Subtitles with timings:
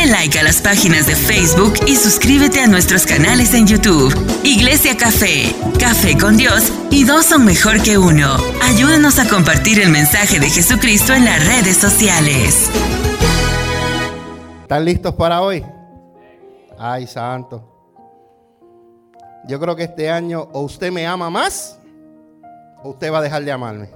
[0.00, 4.14] Dale like a las páginas de Facebook y suscríbete a nuestros canales en YouTube.
[4.44, 8.36] Iglesia Café, Café con Dios y dos son mejor que uno.
[8.62, 12.70] Ayúdanos a compartir el mensaje de Jesucristo en las redes sociales.
[14.62, 15.66] ¿Están listos para hoy?
[16.78, 17.62] Ay, santo.
[19.46, 21.78] Yo creo que este año o usted me ama más
[22.82, 23.90] o usted va a dejar de amarme.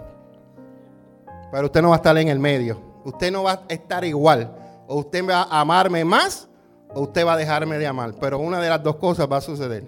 [1.51, 3.01] Pero usted no va a estar en el medio.
[3.05, 4.64] Usted no va a estar igual.
[4.87, 6.49] O usted va a amarme más
[6.95, 8.15] o usted va a dejarme de amar.
[8.21, 9.85] Pero una de las dos cosas va a suceder.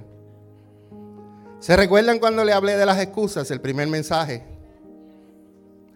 [1.58, 4.44] ¿Se recuerdan cuando le hablé de las excusas, el primer mensaje?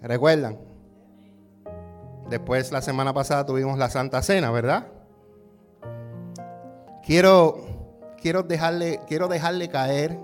[0.03, 0.59] ¿Recuerdan?
[2.31, 4.87] Después, la semana pasada tuvimos la Santa Cena, ¿verdad?
[7.05, 7.59] Quiero,
[8.21, 10.19] quiero, dejarle, quiero dejarle caer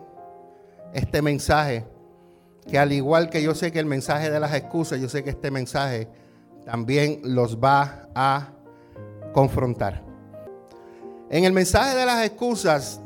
[0.92, 1.84] este mensaje
[2.68, 5.30] que al igual que yo sé que el mensaje de las excusas, yo sé que
[5.30, 6.08] este mensaje
[6.64, 8.48] también los va a
[9.36, 10.02] confrontar.
[11.28, 13.02] En el mensaje de las excusas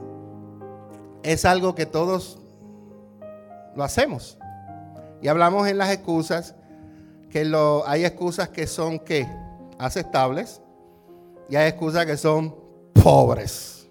[1.25, 2.39] es algo que todos
[3.75, 4.39] lo hacemos.
[5.21, 6.55] Y hablamos en las excusas
[7.31, 9.03] que lo, hay excusas que son
[9.77, 10.63] aceptables
[11.49, 12.55] y hay excusas que son
[12.93, 13.89] pobres.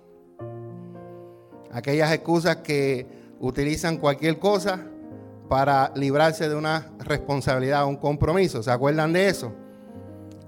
[1.73, 3.05] Aquellas excusas que
[3.41, 4.79] utilizan cualquier cosa
[5.49, 8.63] para librarse de una responsabilidad, un compromiso.
[8.63, 9.51] ¿Se acuerdan de eso?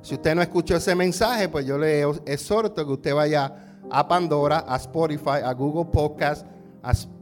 [0.02, 3.53] Si usted no escuchó ese mensaje, pues yo le exhorto que usted vaya
[3.89, 6.45] a Pandora, a Spotify, a Google Podcast,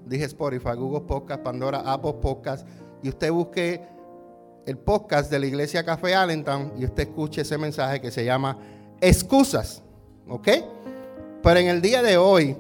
[0.06, 2.66] dije Spotify, Google Podcast, Pandora, Apple Podcast,
[3.04, 3.82] y usted busque
[4.66, 8.58] el podcast de la Iglesia Café Allentown y usted escuche ese mensaje que se llama
[9.02, 9.82] Excusas.
[10.28, 10.48] ¿Ok?
[11.42, 12.56] Pero en el día de hoy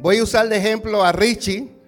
[0.00, 1.79] voy a usar de ejemplo a Richie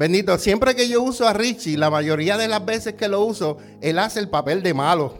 [0.00, 3.58] Bendito, siempre que yo uso a Richie, la mayoría de las veces que lo uso,
[3.82, 5.12] él hace el papel de malo.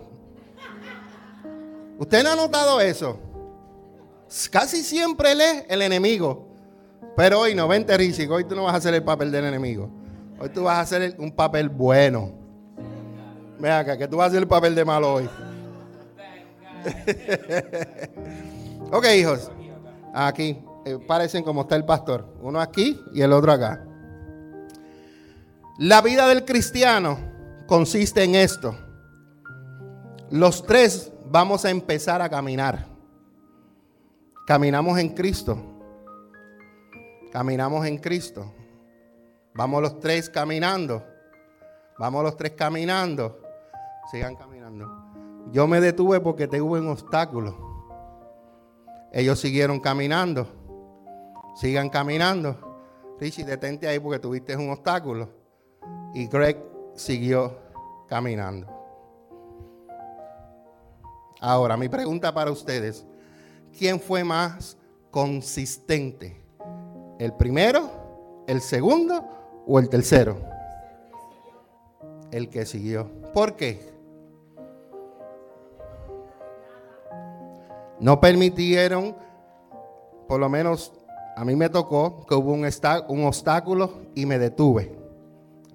[1.98, 3.20] ¿Usted no ha notado eso?
[4.50, 6.48] Casi siempre él es el enemigo.
[7.14, 9.90] Pero hoy no, vente Richie, hoy tú no vas a hacer el papel del enemigo.
[10.38, 12.32] Hoy tú vas a hacer un papel bueno.
[13.58, 15.28] Ve acá, que tú vas a hacer el papel de malo hoy.
[18.92, 19.52] ok, hijos.
[20.14, 22.34] Aquí, eh, parecen como está el pastor.
[22.40, 23.84] Uno aquí y el otro acá.
[25.80, 27.18] La vida del cristiano
[27.66, 28.76] consiste en esto.
[30.30, 32.86] Los tres vamos a empezar a caminar.
[34.46, 35.56] Caminamos en Cristo.
[37.32, 38.52] Caminamos en Cristo.
[39.54, 41.02] Vamos los tres caminando.
[41.98, 43.40] Vamos los tres caminando.
[44.12, 44.86] Sigan caminando.
[45.50, 47.56] Yo me detuve porque tuve un obstáculo.
[49.14, 50.46] Ellos siguieron caminando.
[51.54, 53.16] Sigan caminando.
[53.18, 55.39] Richie, detente ahí porque tuviste un obstáculo.
[56.14, 56.62] Y Greg
[56.94, 57.56] siguió
[58.08, 58.66] caminando.
[61.40, 63.06] Ahora, mi pregunta para ustedes,
[63.76, 64.76] ¿quién fue más
[65.10, 66.40] consistente?
[67.18, 69.24] ¿El primero, el segundo
[69.66, 70.36] o el tercero?
[72.30, 73.10] El que siguió.
[73.32, 73.90] ¿Por qué?
[78.00, 79.14] No permitieron,
[80.26, 80.92] por lo menos
[81.36, 84.99] a mí me tocó, que hubo un, obstáculo y me detuve.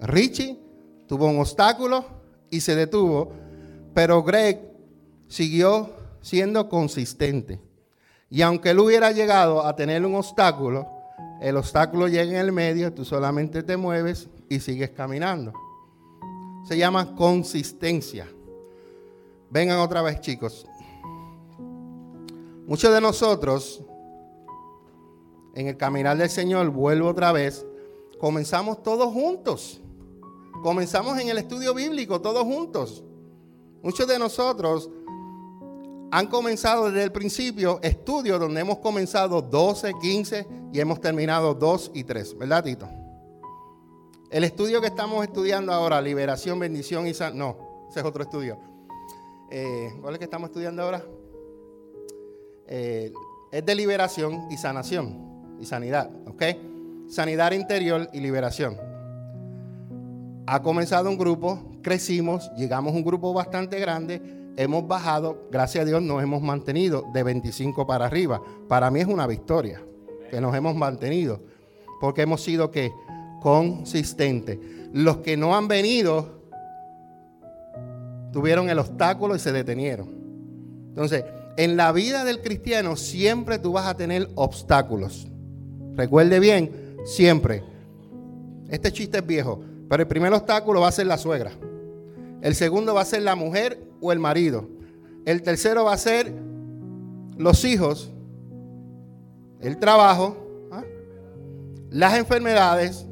[0.00, 0.58] Richie
[1.06, 2.04] tuvo un obstáculo
[2.50, 3.32] y se detuvo,
[3.94, 4.60] pero Greg
[5.28, 5.90] siguió
[6.20, 7.60] siendo consistente.
[8.28, 10.86] Y aunque él hubiera llegado a tener un obstáculo,
[11.40, 15.52] el obstáculo llega en el medio, tú solamente te mueves y sigues caminando.
[16.66, 18.26] Se llama consistencia.
[19.50, 20.66] Vengan otra vez, chicos.
[22.66, 23.82] Muchos de nosotros,
[25.54, 27.64] en el caminar del Señor, vuelvo otra vez,
[28.18, 29.80] comenzamos todos juntos.
[30.62, 33.04] Comenzamos en el estudio bíblico todos juntos.
[33.82, 34.90] Muchos de nosotros
[36.10, 41.92] han comenzado desde el principio estudios donde hemos comenzado 12, 15 y hemos terminado 2
[41.94, 42.88] y 3, ¿verdad, Tito?
[44.30, 47.36] El estudio que estamos estudiando ahora, liberación, bendición y san...
[47.36, 48.58] No, ese es otro estudio.
[49.50, 51.04] Eh, ¿Cuál es que estamos estudiando ahora?
[52.66, 53.12] Eh,
[53.52, 56.42] es de liberación y sanación y sanidad, ¿ok?
[57.08, 58.85] Sanidad interior y liberación
[60.46, 64.22] ha comenzado un grupo, crecimos, llegamos a un grupo bastante grande,
[64.56, 68.40] hemos bajado, gracias a Dios nos hemos mantenido de 25 para arriba.
[68.68, 69.82] Para mí es una victoria
[70.30, 71.40] que nos hemos mantenido,
[72.00, 72.92] porque hemos sido que
[73.42, 74.58] consistentes.
[74.92, 76.42] Los que no han venido
[78.32, 80.08] tuvieron el obstáculo y se detenieron.
[80.88, 81.24] Entonces,
[81.56, 85.26] en la vida del cristiano siempre tú vas a tener obstáculos.
[85.94, 87.62] Recuerde bien, siempre.
[88.68, 89.60] Este chiste es viejo.
[89.88, 91.52] Pero el primer obstáculo va a ser la suegra.
[92.42, 94.68] El segundo va a ser la mujer o el marido.
[95.24, 96.32] El tercero va a ser
[97.36, 98.10] los hijos,
[99.60, 100.36] el trabajo,
[100.70, 100.84] ¿ah?
[101.90, 103.06] las enfermedades.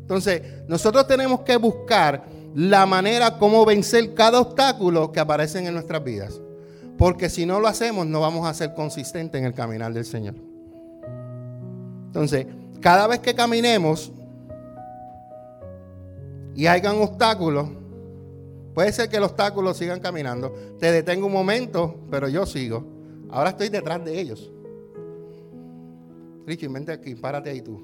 [0.00, 2.24] Entonces, nosotros tenemos que buscar
[2.54, 6.40] la manera como vencer cada obstáculo que aparece en nuestras vidas.
[6.96, 10.34] Porque si no lo hacemos, no vamos a ser consistentes en el caminar del Señor.
[12.06, 12.46] Entonces,
[12.80, 14.10] cada vez que caminemos
[16.56, 17.68] y hayan obstáculos,
[18.74, 20.52] puede ser que los obstáculos sigan caminando.
[20.78, 22.82] Te detengo un momento, pero yo sigo.
[23.28, 24.50] Ahora estoy detrás de ellos.
[26.46, 27.82] Richie, vente aquí, párate ahí tú.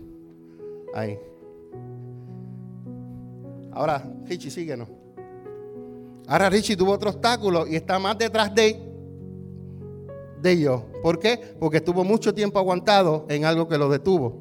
[0.94, 1.18] Ahí.
[3.72, 4.88] Ahora, Richie, síguenos.
[6.26, 8.80] Ahora Richie tuvo otro obstáculo y está más detrás de,
[10.40, 10.86] de yo.
[11.02, 11.56] ¿Por qué?
[11.58, 14.40] Porque estuvo mucho tiempo aguantado en algo que lo detuvo.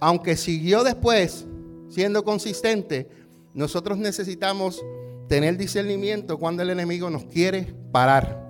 [0.00, 1.46] Aunque siguió después
[1.88, 3.08] siendo consistente,
[3.56, 4.84] nosotros necesitamos
[5.28, 8.44] tener discernimiento cuando el enemigo nos quiere parar.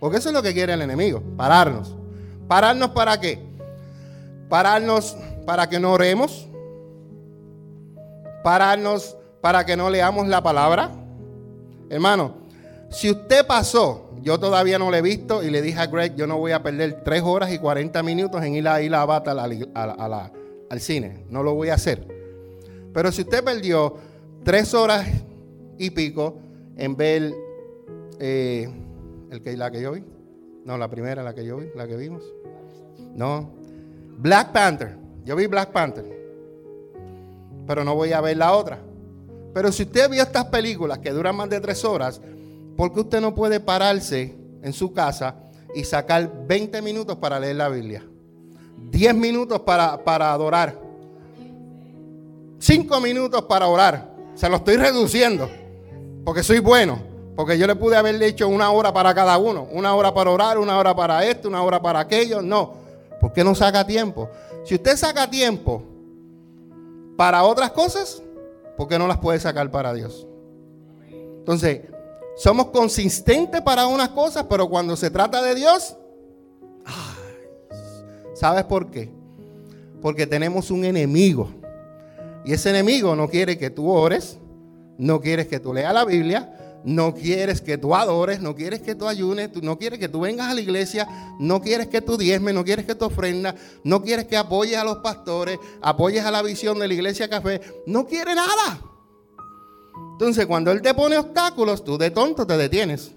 [0.00, 1.94] Porque eso es lo que quiere el enemigo, pararnos.
[2.48, 3.38] ¿Pararnos para qué?
[4.48, 6.48] Pararnos para que no oremos.
[8.42, 10.90] Pararnos para que no leamos la palabra.
[11.90, 12.38] Hermano,
[12.88, 16.26] si usted pasó, yo todavía no lo he visto y le dije a Greg, yo
[16.26, 19.32] no voy a perder 3 horas y 40 minutos en ir a ir a Bata
[19.32, 21.26] al cine.
[21.28, 22.08] No lo voy a hacer.
[22.94, 23.96] Pero si usted perdió
[24.44, 25.06] 3 horas
[25.78, 26.38] y pico
[26.76, 27.34] en ver
[28.20, 28.68] eh,
[29.30, 30.04] el que, la que yo vi.
[30.64, 32.22] No, la primera, la que yo vi, la que vimos.
[33.14, 33.50] No.
[34.18, 34.96] Black Panther.
[35.24, 36.04] Yo vi Black Panther.
[37.66, 38.78] Pero no voy a ver la otra.
[39.52, 42.20] Pero si usted vio estas películas que duran más de tres horas,
[42.76, 45.36] ¿por qué usted no puede pararse en su casa
[45.74, 48.04] y sacar 20 minutos para leer la Biblia?
[48.90, 50.78] 10 minutos para, para adorar.
[52.58, 54.13] 5 minutos para orar.
[54.34, 55.48] Se lo estoy reduciendo.
[56.24, 56.98] Porque soy bueno.
[57.36, 59.66] Porque yo le pude haber hecho una hora para cada uno.
[59.72, 62.42] Una hora para orar, una hora para esto, una hora para aquello.
[62.42, 62.74] No.
[63.20, 64.28] ¿Por qué no saca tiempo?
[64.64, 65.82] Si usted saca tiempo
[67.16, 68.22] para otras cosas,
[68.76, 70.26] ¿por qué no las puede sacar para Dios?
[71.38, 71.82] Entonces,
[72.36, 75.96] somos consistentes para unas cosas, pero cuando se trata de Dios,
[78.34, 79.10] ¿sabes por qué?
[80.00, 81.50] Porque tenemos un enemigo.
[82.44, 84.38] Y ese enemigo no quiere que tú ores,
[84.98, 88.94] no quieres que tú leas la Biblia, no quieres que tú adores, no quieres que
[88.94, 91.08] tú ayunes, no quieres que tú vengas a la iglesia,
[91.38, 94.84] no quieres que tú diezmes, no quieres que tú ofrendas, no quieres que apoyes a
[94.84, 98.82] los pastores, apoyes a la visión de la iglesia café, no quiere nada.
[100.12, 103.14] Entonces, cuando Él te pone obstáculos, tú de tonto te detienes.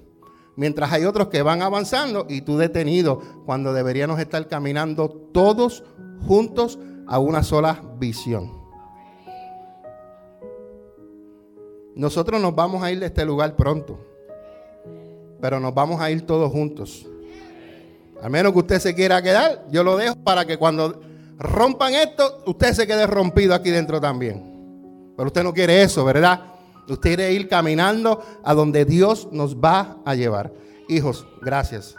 [0.56, 5.84] Mientras hay otros que van avanzando y tú detenido, cuando deberíamos estar caminando todos
[6.26, 8.67] juntos a una sola visión.
[11.98, 13.98] Nosotros nos vamos a ir de este lugar pronto,
[15.42, 17.08] pero nos vamos a ir todos juntos.
[18.22, 21.02] Al menos que usted se quiera quedar, yo lo dejo para que cuando
[21.40, 25.14] rompan esto, usted se quede rompido aquí dentro también.
[25.18, 26.40] Pero usted no quiere eso, ¿verdad?
[26.88, 30.54] Usted quiere ir caminando a donde Dios nos va a llevar.
[30.88, 31.96] Hijos, gracias.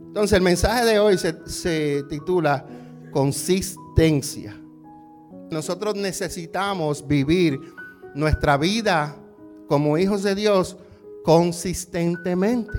[0.00, 2.66] Entonces el mensaje de hoy se, se titula
[3.12, 4.60] Consistencia.
[5.52, 7.60] Nosotros necesitamos vivir
[8.12, 9.16] nuestra vida
[9.68, 10.76] como hijos de Dios
[11.24, 12.78] consistentemente.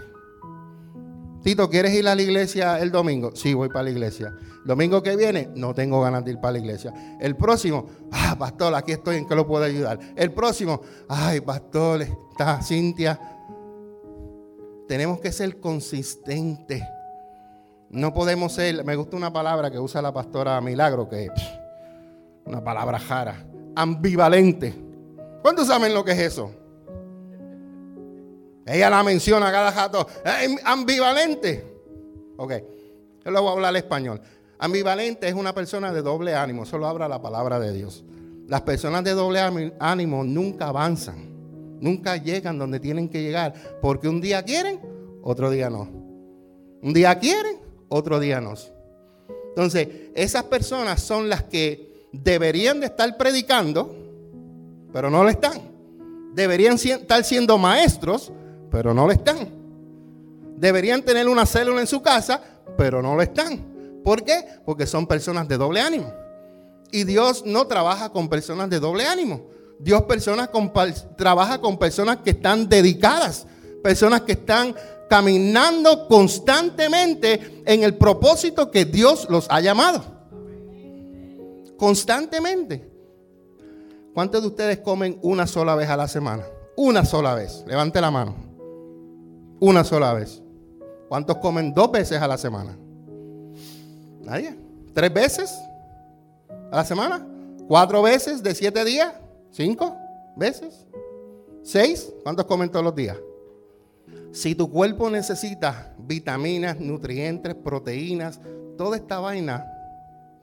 [1.44, 3.32] Tito, ¿quieres ir a la iglesia el domingo?
[3.36, 4.34] Sí, voy para la iglesia.
[4.66, 6.94] domingo que viene, no tengo ganas de ir para la iglesia.
[7.22, 9.98] El próximo, ah, pastor, aquí estoy, ¿en qué lo puedo ayudar?
[10.16, 13.18] El próximo, ay, pastor, está Cintia.
[14.90, 16.84] Tenemos que ser consistentes.
[17.90, 21.32] No podemos ser, me gusta una palabra que usa la pastora Milagro, que es
[22.46, 23.46] una palabra jara,
[23.76, 24.74] ambivalente.
[25.42, 26.52] ¿Cuántos saben lo que es eso?
[28.68, 30.06] Ella la menciona cada rato.
[30.66, 31.64] Ambivalente.
[32.36, 32.54] Ok,
[33.24, 34.22] yo le voy a hablar español.
[34.60, 36.66] Ambivalente es una persona de doble ánimo.
[36.66, 38.04] Solo habla la palabra de Dios.
[38.48, 39.40] Las personas de doble
[39.80, 41.28] ánimo nunca avanzan.
[41.80, 43.54] Nunca llegan donde tienen que llegar.
[43.82, 44.80] Porque un día quieren,
[45.24, 45.90] otro día no.
[46.82, 48.54] Un día quieren, otro día no.
[49.50, 53.96] Entonces, esas personas son las que deberían de estar predicando,
[54.92, 55.62] pero no lo están.
[56.34, 58.32] Deberían estar siendo maestros,
[58.70, 59.50] pero no lo están.
[60.58, 62.42] Deberían tener una célula en su casa,
[62.78, 64.02] pero no lo están.
[64.04, 64.44] ¿Por qué?
[64.66, 66.12] Porque son personas de doble ánimo.
[66.92, 69.42] Y Dios no trabaja con personas de doble ánimo.
[69.80, 70.50] Dios personas
[71.18, 73.46] trabaja con personas que están dedicadas,
[73.84, 74.76] personas que están
[75.10, 80.04] caminando constantemente en el propósito que Dios los ha llamado.
[81.78, 82.90] Constantemente.
[84.14, 86.44] ¿Cuántos de ustedes comen una sola vez a la semana?
[86.76, 87.64] Una sola vez.
[87.68, 88.47] Levante la mano.
[89.60, 90.42] Una sola vez.
[91.10, 92.78] ¿Cuántos comen dos veces a la semana?
[94.22, 94.56] Nadie.
[94.94, 95.58] ¿Tres veces
[96.72, 97.26] a la semana?
[97.68, 99.14] ¿Cuatro veces de siete días?
[99.52, 99.96] ¿Cinco
[100.36, 100.86] veces?
[101.64, 102.12] ¿Seis?
[102.24, 103.18] ¿Cuántos comen todos los días?
[104.32, 108.40] Si tu cuerpo necesita vitaminas, nutrientes, proteínas,
[108.78, 109.66] toda esta vaina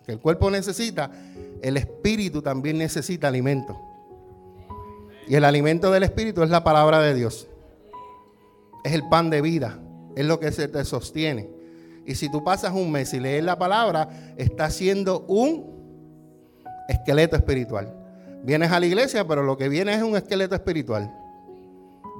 [0.04, 1.10] que el cuerpo necesita,
[1.62, 3.80] el espíritu también necesita alimento.
[5.28, 7.48] Y el alimento del espíritu es la palabra de Dios.
[8.84, 9.78] Es el pan de vida,
[10.14, 11.50] es lo que se te sostiene.
[12.06, 15.74] Y si tú pasas un mes y lees la palabra, estás siendo un
[16.88, 17.92] esqueleto espiritual.
[18.42, 21.10] Vienes a la iglesia, pero lo que viene es un esqueleto espiritual,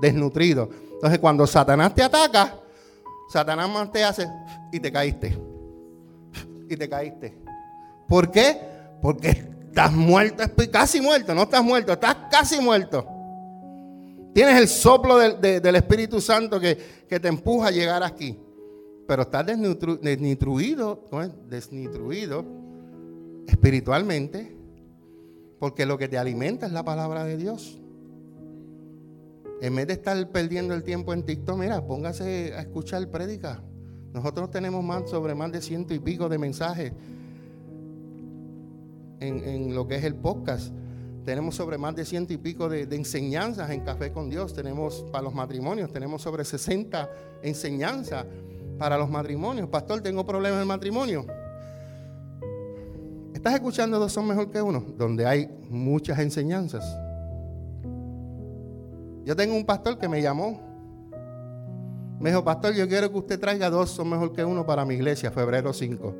[0.00, 0.70] desnutrido.
[0.94, 2.56] Entonces, cuando Satanás te ataca,
[3.28, 4.26] Satanás más te hace
[4.72, 5.36] y te caíste.
[6.68, 7.36] Y te caíste.
[8.08, 8.58] ¿Por qué?
[9.02, 13.06] Porque estás muerto, casi muerto, no estás muerto, estás casi muerto.
[14.34, 16.76] Tienes el soplo del, Espíritu Santo que,
[17.08, 18.36] te empuja a llegar aquí.
[19.06, 21.08] Pero estás desnutruido,
[21.48, 22.44] desnutruido
[23.46, 24.56] espiritualmente,
[25.60, 27.80] porque lo que te alimenta es la palabra de Dios.
[29.60, 33.62] En vez de estar perdiendo el tiempo en TikTok, mira, póngase a escuchar prédica.
[34.12, 36.92] Nosotros tenemos más sobre más de ciento y pico de mensajes
[39.20, 40.72] en, lo que es el podcast.
[41.24, 44.52] Tenemos sobre más de ciento y pico de, enseñanzas en Café con Dios.
[44.52, 47.08] Tenemos para los matrimonios, tenemos sobre 60
[47.42, 48.26] enseñanzas
[48.78, 49.68] para los matrimonios.
[49.68, 51.26] Pastor, tengo problemas en matrimonio.
[53.32, 54.84] ¿Estás escuchando dos son mejor que uno?
[54.98, 56.84] Donde hay muchas enseñanzas.
[59.24, 60.60] Yo tengo un pastor que me llamó.
[62.20, 64.94] Me dijo, pastor, yo quiero que usted traiga dos son mejor que uno para mi
[64.94, 66.14] iglesia, febrero 5.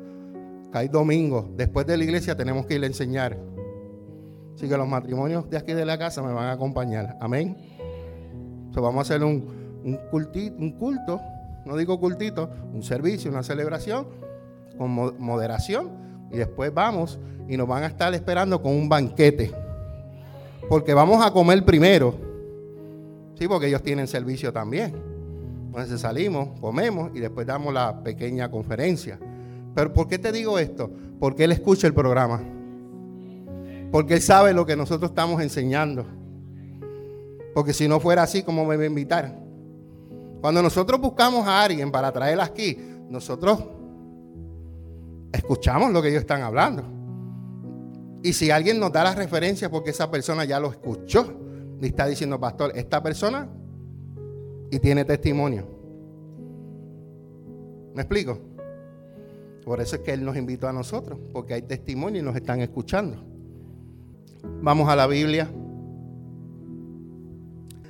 [0.71, 1.47] Cae domingo.
[1.55, 3.54] Después de la iglesia tenemos que ir a enseñar.
[4.55, 7.17] Así que los matrimonios de aquí de la casa me van a acompañar.
[7.19, 7.57] Amén.
[8.73, 9.99] So, vamos a hacer un, un,
[10.57, 11.21] un culto,
[11.65, 14.07] no digo cultito, un servicio, una celebración
[14.77, 16.05] con moderación.
[16.31, 19.51] Y después vamos y nos van a estar esperando con un banquete.
[20.67, 22.25] Porque vamos a comer primero
[23.37, 24.95] Sí, porque ellos tienen servicio también.
[25.67, 29.19] Entonces salimos, comemos y después damos la pequeña conferencia.
[29.73, 30.89] Pero ¿por qué te digo esto?
[31.19, 32.41] Porque él escucha el programa.
[33.91, 36.05] Porque él sabe lo que nosotros estamos enseñando.
[37.53, 39.39] Porque si no fuera así, ¿cómo me va a invitar?
[40.41, 42.77] Cuando nosotros buscamos a alguien para traerla aquí,
[43.09, 43.63] nosotros
[45.31, 46.83] escuchamos lo que ellos están hablando.
[48.23, 51.33] Y si alguien nos da la referencia porque esa persona ya lo escuchó,
[51.79, 53.47] le está diciendo, pastor, esta persona
[54.71, 55.67] y tiene testimonio.
[57.93, 58.39] ¿Me explico?
[59.63, 62.61] Por eso es que Él nos invitó a nosotros, porque hay testimonio y nos están
[62.61, 63.17] escuchando.
[64.61, 65.49] Vamos a la Biblia.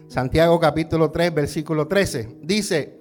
[0.07, 2.37] Santiago capítulo 3, versículo 13.
[2.41, 2.99] Dice,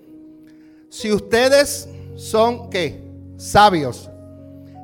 [0.89, 3.03] si ustedes son, ¿qué?
[3.37, 4.11] Sabios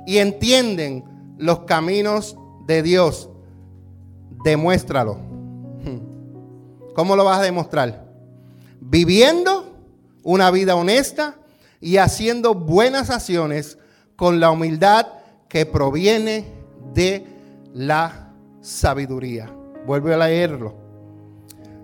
[0.07, 1.05] y entienden
[1.39, 2.37] los caminos
[2.67, 3.29] de Dios,
[4.45, 5.31] demuéstralo
[6.95, 8.05] ¿Cómo lo vas a demostrar?
[8.81, 9.73] Viviendo
[10.23, 11.37] una vida honesta
[11.81, 13.79] y haciendo buenas acciones
[14.17, 15.07] con la humildad
[15.49, 16.45] que proviene
[16.93, 17.27] de
[17.73, 18.29] la
[18.61, 19.55] sabiduría.
[19.87, 20.75] Vuelve a leerlo.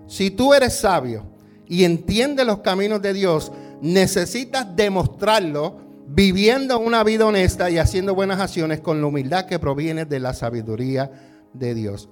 [0.07, 1.23] Si tú eres sabio
[1.67, 8.39] y entiendes los caminos de Dios, necesitas demostrarlo viviendo una vida honesta y haciendo buenas
[8.39, 11.11] acciones con la humildad que proviene de la sabiduría
[11.53, 12.09] de Dios.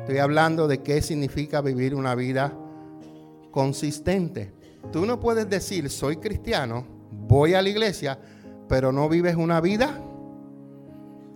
[0.00, 2.52] Estoy hablando de qué significa vivir una vida
[3.50, 4.52] consistente.
[4.92, 8.18] Tú no puedes decir, soy cristiano, voy a la iglesia,
[8.68, 10.00] pero no vives una vida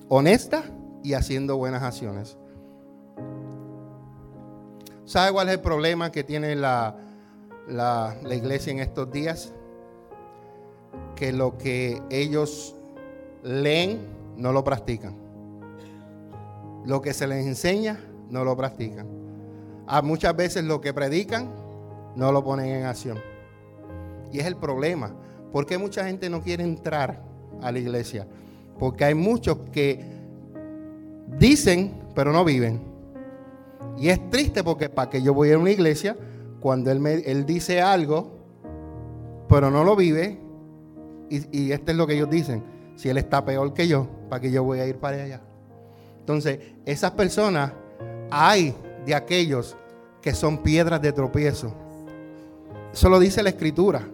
[0.08, 0.64] honesta
[1.02, 2.36] y haciendo buenas acciones.
[5.10, 6.94] ¿Sabe cuál es el problema que tiene la,
[7.66, 9.52] la, iglesia en estos días?
[11.16, 12.76] Que lo que ellos
[13.42, 15.16] leen no lo practican.
[16.84, 17.98] Lo que se les enseña
[18.30, 19.08] no lo practican.
[19.88, 21.50] A ah, muchas veces lo que predican
[22.14, 23.18] no lo ponen en acción.
[24.32, 25.12] Y es el problema.
[25.50, 27.20] ¿Por qué mucha gente no quiere entrar
[27.60, 28.28] a la iglesia?
[28.78, 30.04] Porque hay muchos que
[31.36, 32.89] dicen, pero no viven.
[34.00, 36.16] Y es triste porque para que yo voy a una iglesia,
[36.58, 38.32] cuando él, me, él dice algo,
[39.46, 40.40] pero no lo vive,
[41.28, 42.64] y, y esto es lo que ellos dicen,
[42.96, 45.42] si él está peor que yo, ¿para que yo voy a ir para allá?
[46.18, 47.72] Entonces, esas personas
[48.30, 49.76] hay de aquellos
[50.22, 51.74] que son piedras de tropiezo.
[52.94, 54.08] Eso lo dice la escritura.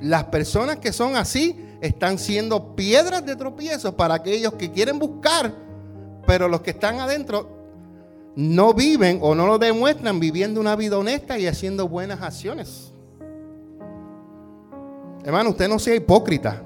[0.00, 5.52] Las personas que son así están siendo piedras de tropiezo para aquellos que quieren buscar,
[6.24, 7.55] pero los que están adentro
[8.36, 12.92] no viven o no lo demuestran viviendo una vida honesta y haciendo buenas acciones.
[15.24, 16.62] Hermano, usted no sea hipócrita.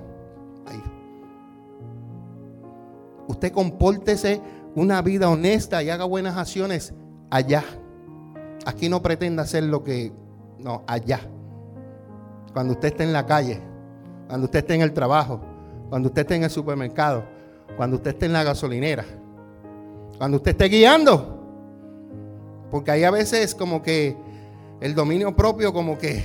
[3.29, 4.41] Usted compórtese
[4.75, 6.93] una vida honesta y haga buenas acciones
[7.31, 7.63] allá.
[8.67, 10.13] Aquí no pretenda hacer lo que...
[10.59, 11.21] No, allá.
[12.53, 13.63] Cuando usted esté en la calle,
[14.27, 15.41] cuando usted esté en el trabajo,
[15.89, 17.25] cuando usted esté en el supermercado,
[17.77, 19.05] cuando usted esté en la gasolinera,
[20.19, 21.40] cuando usted esté guiando.
[22.71, 24.17] Porque ahí a veces como que
[24.81, 26.23] el dominio propio como que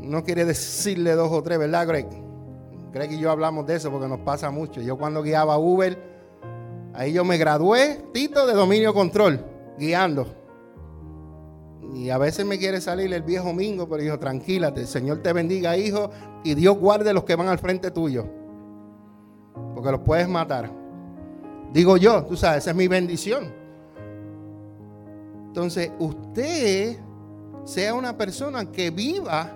[0.00, 2.06] no quiere decirle dos o tres, ¿verdad, Greg?
[2.92, 4.80] Greg y yo hablamos de eso porque nos pasa mucho.
[4.80, 5.98] Yo cuando guiaba Uber,
[6.94, 9.44] ahí yo me gradué, Tito, de dominio control,
[9.78, 10.26] guiando.
[11.94, 15.32] Y a veces me quiere salir el viejo mingo, pero dijo, tranquilate, el Señor te
[15.32, 16.10] bendiga, hijo,
[16.42, 18.26] y Dios guarde los que van al frente tuyo.
[19.74, 20.81] Porque los puedes matar.
[21.72, 23.52] Digo yo, tú sabes, esa es mi bendición.
[25.46, 26.98] Entonces, usted
[27.64, 29.50] sea una persona que viva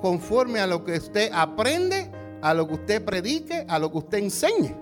[0.00, 2.10] conforme a lo que usted aprende,
[2.42, 4.74] a lo que usted predique, a lo que usted enseñe.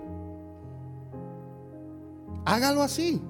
[2.45, 3.21] Hágalo así.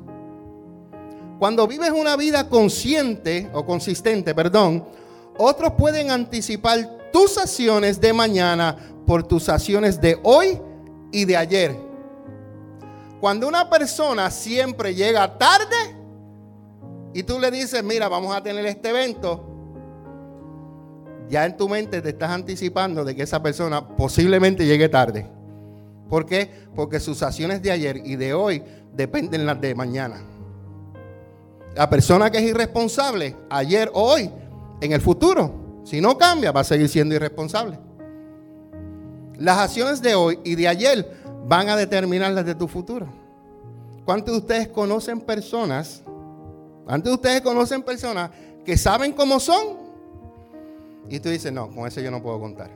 [1.39, 4.85] Cuando vives una vida consciente o consistente, perdón,
[5.37, 10.61] otros pueden anticipar tus acciones de mañana por tus acciones de hoy
[11.11, 11.88] y de ayer.
[13.19, 15.95] Cuando una persona siempre llega tarde
[17.13, 19.45] y tú le dices, mira, vamos a tener este evento,
[21.29, 25.27] ya en tu mente te estás anticipando de que esa persona posiblemente llegue tarde.
[26.09, 26.49] ¿Por qué?
[26.75, 30.21] Porque sus acciones de ayer y de hoy dependen las de mañana.
[31.75, 34.31] La persona que es irresponsable ayer hoy,
[34.81, 37.77] en el futuro, si no cambia, va a seguir siendo irresponsable.
[39.37, 41.18] Las acciones de hoy y de ayer
[41.49, 43.07] van a determinar las de tu futuro.
[44.05, 46.03] ¿Cuántos de ustedes conocen personas?
[46.85, 48.29] ¿Cuántos de ustedes conocen personas
[48.63, 49.79] que saben cómo son?
[51.09, 52.69] Y tú dices, no, con eso yo no puedo contar.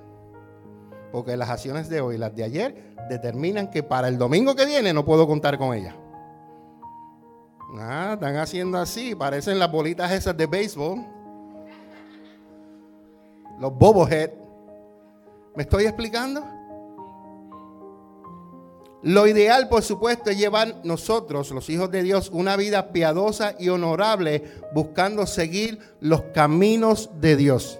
[1.11, 4.65] Porque las acciones de hoy y las de ayer determinan que para el domingo que
[4.65, 5.93] viene no puedo contar con ellas.
[7.77, 11.05] Ah, están haciendo así, parecen las bolitas esas de béisbol.
[13.59, 14.31] Los bobohead.
[15.55, 16.43] ¿Me estoy explicando?
[19.03, 23.67] Lo ideal, por supuesto, es llevar nosotros, los hijos de Dios, una vida piadosa y
[23.67, 27.79] honorable, buscando seguir los caminos de Dios.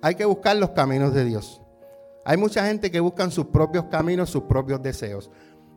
[0.00, 1.60] Hay que buscar los caminos de Dios.
[2.24, 5.30] Hay mucha gente que busca sus propios caminos, sus propios deseos.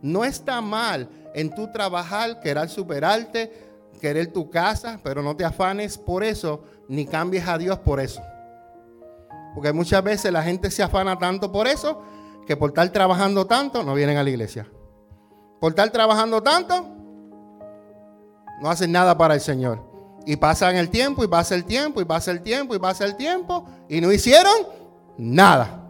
[0.03, 3.51] No está mal en tu trabajar, querer superarte,
[3.99, 8.21] querer tu casa, pero no te afanes por eso, ni cambies a Dios por eso.
[9.55, 12.03] Porque muchas veces la gente se afana tanto por eso,
[12.45, 14.67] que por estar trabajando tanto, no vienen a la iglesia.
[15.59, 16.87] Por estar trabajando tanto,
[18.61, 19.81] no hacen nada para el Señor.
[20.25, 23.15] Y pasan el tiempo, y pasa el tiempo, y pasa el tiempo, y pasa el
[23.15, 24.53] tiempo, y no hicieron
[25.17, 25.87] nada.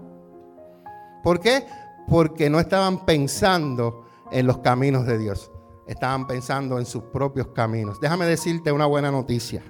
[1.23, 1.65] ¿Por qué?
[2.07, 5.51] Porque no estaban pensando en los caminos de Dios.
[5.87, 7.99] Estaban pensando en sus propios caminos.
[7.99, 9.63] Déjame decirte una buena noticia.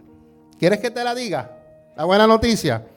[0.57, 1.57] ¿Quieres que te la diga?
[1.95, 2.87] La buena noticia.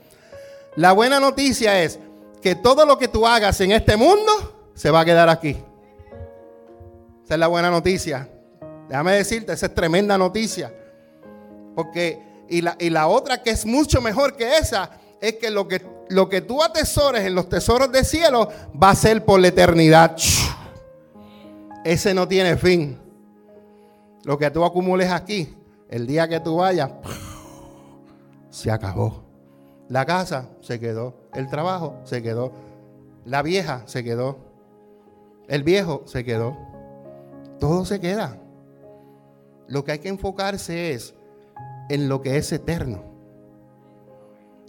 [0.76, 1.98] La buena noticia es
[2.46, 5.56] que todo lo que tú hagas en este mundo se va a quedar aquí.
[7.24, 8.30] Esa es la buena noticia.
[8.88, 10.72] Déjame decirte, esa es tremenda noticia.
[11.74, 15.66] Porque, y la, y la otra que es mucho mejor que esa, es que lo
[15.66, 18.48] que, lo que tú atesores en los tesoros del cielo
[18.80, 20.16] va a ser por la eternidad
[21.84, 22.96] ese no tiene fin.
[24.22, 25.52] Lo que tú acumules aquí,
[25.88, 26.92] el día que tú vayas,
[28.50, 29.24] se acabó.
[29.88, 32.52] La casa se quedó, el trabajo se quedó,
[33.24, 34.38] la vieja se quedó,
[35.48, 36.56] el viejo se quedó.
[37.60, 38.38] Todo se queda.
[39.68, 41.14] Lo que hay que enfocarse es
[41.88, 43.02] en lo que es eterno.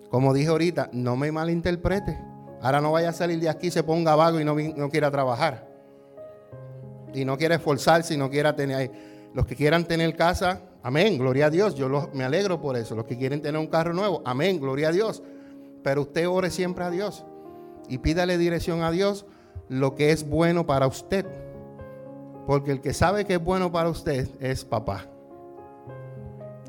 [0.09, 2.17] Como dije ahorita, no me malinterprete.
[2.61, 5.67] Ahora no vaya a salir de aquí, se ponga vago y no, no quiera trabajar
[7.13, 8.91] y no quiere esforzarse y no quiera tener.
[9.33, 11.75] Los que quieran tener casa, amén, gloria a Dios.
[11.75, 12.95] Yo me alegro por eso.
[12.95, 15.21] Los que quieren tener un carro nuevo, amén, gloria a Dios.
[15.87, 17.23] Pero usted ore siempre a Dios
[17.87, 19.25] y pídale dirección a Dios
[19.69, 21.25] lo que es bueno para usted.
[22.45, 25.05] Porque el que sabe que es bueno para usted es papá.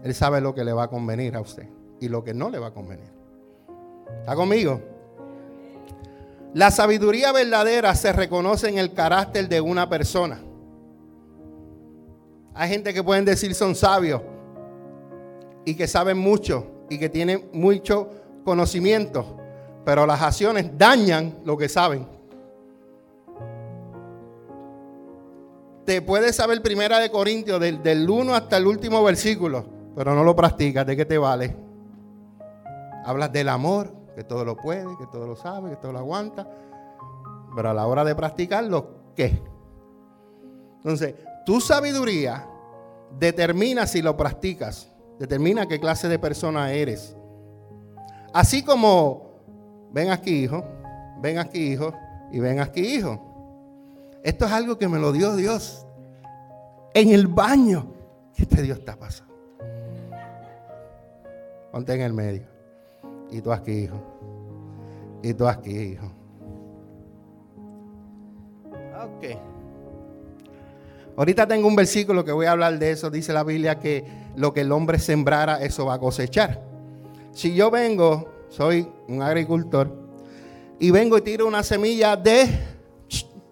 [0.05, 2.61] Él sabe lo que le va a convenir a usted y lo que no le
[2.61, 3.11] va a convenir.
[4.21, 4.81] ¿Está conmigo?
[6.55, 10.39] La sabiduría verdadera se reconoce en el carácter de una persona.
[12.55, 14.23] Hay gente que pueden decir son sabios
[15.65, 18.11] y que saben mucho y que tienen mucho
[18.49, 19.37] conocimiento,
[19.85, 22.07] pero las acciones dañan lo que saben.
[25.85, 30.25] Te puedes saber primera de Corintios del, del 1 hasta el último versículo, pero no
[30.25, 31.55] lo practicas, ¿de qué te vale?
[33.05, 36.49] Hablas del amor, que todo lo puede, que todo lo sabe, que todo lo aguanta.
[37.55, 39.43] Pero a la hora de practicarlo, ¿qué?
[40.77, 42.49] Entonces, tu sabiduría
[43.19, 47.15] determina si lo practicas, determina qué clase de persona eres.
[48.39, 49.33] Así como,
[49.91, 50.65] ven aquí, hijo,
[51.21, 51.93] ven aquí, hijo,
[52.31, 53.21] y ven aquí, hijo.
[54.23, 55.85] Esto es algo que me lo dio Dios
[56.95, 57.93] en el baño.
[58.37, 59.35] ¿Qué este Dios está pasando?
[61.73, 62.47] Ponte en el medio.
[63.29, 64.01] Y tú aquí, hijo.
[65.21, 66.07] Y tú aquí, hijo.
[69.03, 69.37] Ok.
[71.17, 73.11] Ahorita tengo un versículo que voy a hablar de eso.
[73.11, 74.05] Dice la Biblia que
[74.37, 76.68] lo que el hombre sembrara, eso va a cosechar.
[77.39, 79.89] Si yo vengo, soy un agricultor,
[80.81, 82.49] y vengo y tiro una semilla de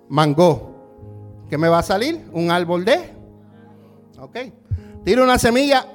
[0.09, 2.29] mango, ¿qué me va a salir?
[2.33, 3.13] Un árbol de.
[4.19, 4.39] Ok.
[5.05, 5.87] Tiro una semilla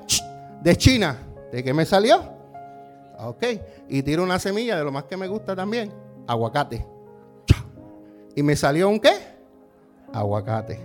[0.63, 1.17] de China,
[1.51, 2.23] ¿de qué me salió?
[3.19, 3.43] Ok.
[3.89, 5.91] Y tiro una semilla de lo más que me gusta también,
[6.27, 6.87] aguacate.
[8.37, 9.17] ¿Y me salió un qué?
[10.13, 10.79] Aguacate.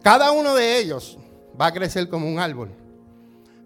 [0.00, 1.18] Cada uno de ellos
[1.60, 2.70] va a crecer como un árbol.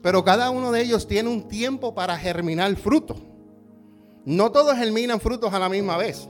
[0.03, 3.17] Pero cada uno de ellos tiene un tiempo para germinar fruto.
[4.25, 6.29] No todos germinan frutos a la misma vez.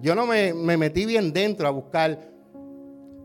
[0.00, 2.30] Yo no me, metí bien dentro a buscar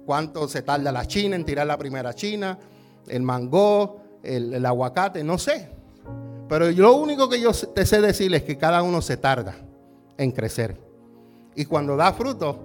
[0.05, 2.57] cuánto se tarda la china en tirar la primera china,
[3.07, 5.69] el mango, el, aguacate, no sé.
[6.47, 9.55] Pero lo único que yo te sé decir es que cada uno se tarda
[10.17, 10.77] en crecer.
[11.55, 12.59] Y cuando da fruto,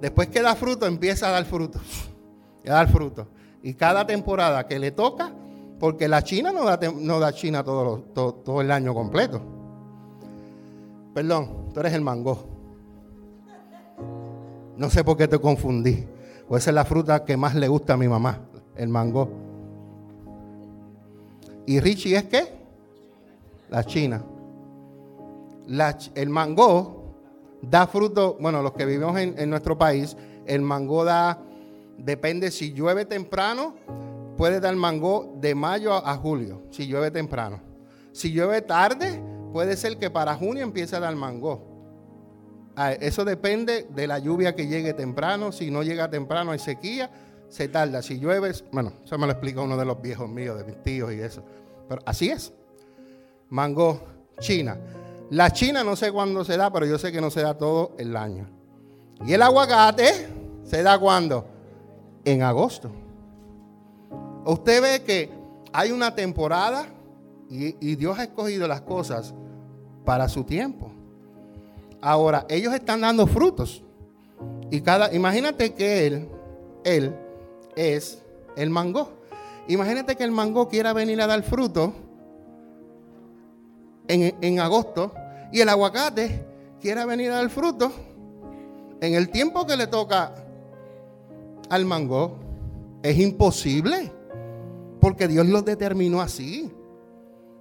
[0.00, 1.46] después que da fruto, empieza a dar.
[2.64, 3.26] A dar fruto.
[3.64, 5.32] Y cada temporada que le toca,
[5.82, 7.98] porque la China no da, China todo,
[8.44, 9.42] todo, el año completo.
[11.12, 12.38] Perdón, tú eres el mango.
[14.76, 16.06] No sé por qué te confundí.
[16.48, 18.38] O esa es la fruta que más le gusta a mi mamá,
[18.76, 19.28] el mango.
[21.66, 22.44] ¿Y Richie es qué?
[23.68, 24.22] La China.
[26.14, 27.16] el mango
[27.60, 30.16] da fruto, bueno, los que vivimos en, en nuestro país,
[30.46, 31.40] el mango da,
[31.98, 33.74] depende si llueve temprano,
[34.42, 37.60] puede dar mango de mayo a julio, si llueve temprano.
[38.10, 41.62] Si llueve tarde, puede ser que para junio empiece a dar mango.
[42.74, 45.52] Ah, eso depende de la lluvia que llegue temprano.
[45.52, 47.08] Si no llega temprano hay sequía,
[47.48, 48.02] se tarda.
[48.02, 51.12] Si llueve, bueno, eso me lo explica uno de los viejos míos, de mis tíos
[51.12, 51.44] y eso.
[51.88, 52.52] Pero así es.
[53.48, 54.02] Mango,
[54.40, 54.76] China.
[55.30, 57.94] La China no sé cuándo se da, pero yo sé que no se da todo
[57.96, 58.48] el año.
[59.24, 60.26] Y el aguacate
[60.64, 61.46] se da cuándo?
[62.24, 63.01] En agosto.
[64.44, 65.30] Usted ve que
[65.72, 66.86] hay una temporada
[67.48, 69.34] y, Dios ha escogido las cosas
[70.04, 70.90] para su tiempo.
[72.00, 73.82] Ahora, ellos están dando frutos.
[74.70, 76.28] Y cada, imagínate que él,
[76.82, 77.14] él
[77.76, 78.22] es
[78.56, 79.12] el mango.
[79.68, 81.92] Imagínate que el mango quiera venir a dar fruto
[84.08, 85.12] en, en, agosto
[85.52, 86.44] y el aguacate
[86.80, 87.92] quiera venir a dar fruto
[89.00, 90.34] en el tiempo que le toca
[91.68, 92.38] al mango.
[93.02, 94.10] Es imposible
[95.02, 96.70] porque Dios lo determinó así.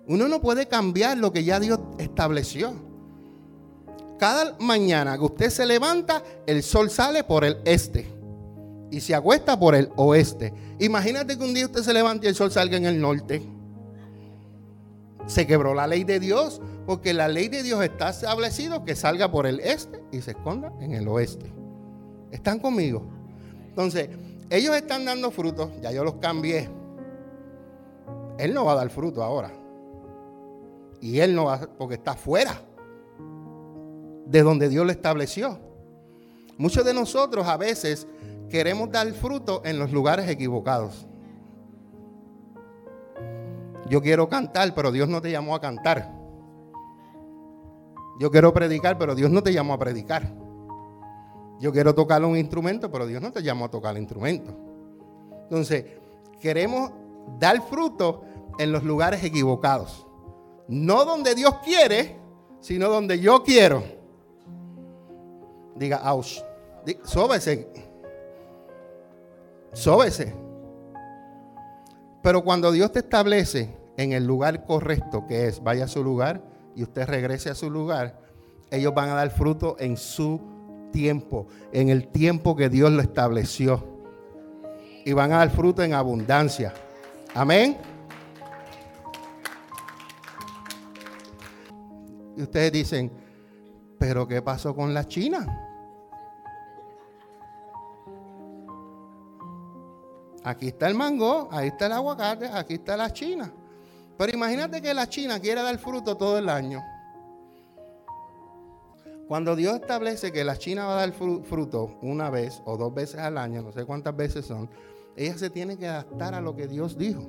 [0.06, 2.72] Uno no puede cambiar lo que ya Dios estableció.
[4.20, 8.08] Cada mañana que usted se levanta, el sol sale por el este
[8.92, 10.54] y se acuesta por el oeste.
[10.78, 13.42] Imagínate que un día usted se levante y el sol salga en el norte.
[15.26, 19.32] Se quebró la ley de Dios, porque la ley de Dios está establecido que salga
[19.32, 21.52] por el este y se esconda en el oeste.
[22.30, 23.02] ¿Están conmigo?
[23.70, 24.10] Entonces,
[24.52, 26.70] ellos están dando frutos, ya yo los cambié.
[28.38, 29.52] Él no va a dar fruto ahora.
[31.00, 32.62] Y él no va, porque está fuera
[34.26, 35.60] de donde Dios lo estableció.
[36.58, 38.08] Muchos de nosotros a veces
[38.50, 41.08] queremos dar fruto en los lugares equivocados.
[43.90, 46.12] Yo quiero cantar, pero Dios no te llamó a cantar.
[48.20, 50.32] Yo quiero predicar, pero Dios no te llamó a predicar.
[51.60, 54.56] Yo quiero tocar un instrumento, pero Dios no te llamó a tocar el instrumento.
[55.44, 55.86] Entonces,
[56.40, 56.92] queremos
[57.40, 58.24] dar fruto
[58.58, 60.06] en los lugares equivocados.
[60.68, 62.20] No donde Dios quiere,
[62.60, 63.84] sino donde yo quiero.
[65.76, 66.40] Diga, ouch.
[67.04, 67.68] Sóbese.
[69.74, 70.34] Sóbese.
[72.22, 76.44] Pero cuando Dios te establece en el lugar correcto, que es vaya a su lugar
[76.76, 78.20] y usted regrese a su lugar,
[78.70, 80.40] ellos van a dar fruto en su
[80.92, 83.84] tiempo, en el tiempo que Dios lo estableció.
[85.04, 86.74] Y van a dar fruto en abundancia.
[87.34, 87.78] Amén.
[92.36, 93.12] Y ustedes dicen,
[93.98, 95.70] pero ¿qué pasó con la China?
[100.44, 103.52] Aquí está el mango, ahí está el aguacate, aquí está la China.
[104.18, 106.84] Pero imagínate que la China quiere dar fruto todo el año.
[109.28, 113.20] Cuando Dios establece que la China va a dar fruto una vez o dos veces
[113.20, 114.70] al año, no sé cuántas veces son,
[115.16, 117.22] ella se tiene que adaptar a lo que Dios dijo.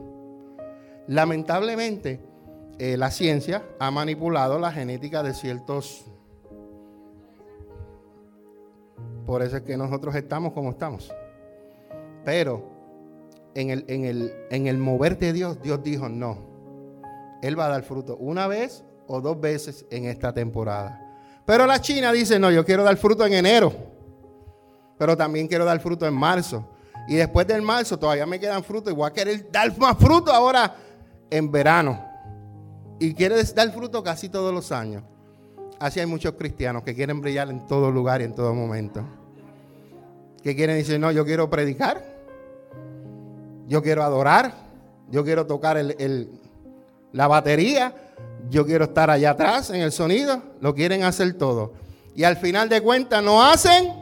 [1.06, 2.20] Lamentablemente,
[2.78, 6.06] eh, la ciencia ha manipulado la genética de ciertos...
[9.26, 11.12] Por eso es que nosotros estamos como estamos.
[12.24, 12.72] Pero
[13.54, 16.38] en el, en el, en el de Dios, Dios dijo, no,
[17.42, 20.98] Él va a dar fruto una vez o dos veces en esta temporada.
[21.44, 23.72] Pero la China dice, no, yo quiero dar fruto en enero,
[24.98, 26.68] pero también quiero dar fruto en marzo.
[27.08, 30.76] Y después del marzo todavía me quedan frutos y voy querer dar más fruto ahora
[31.30, 32.04] en verano.
[32.98, 35.02] Y quiere dar fruto casi todos los años.
[35.80, 39.02] Así hay muchos cristianos que quieren brillar en todo lugar y en todo momento.
[40.42, 42.04] Que quieren decir, no, yo quiero predicar.
[43.66, 44.54] Yo quiero adorar.
[45.10, 45.84] Yo quiero tocar
[47.12, 47.94] la batería.
[48.48, 50.40] Yo quiero estar allá atrás en el sonido.
[50.60, 51.72] Lo quieren hacer todo.
[52.14, 54.01] Y al final de cuentas no hacen.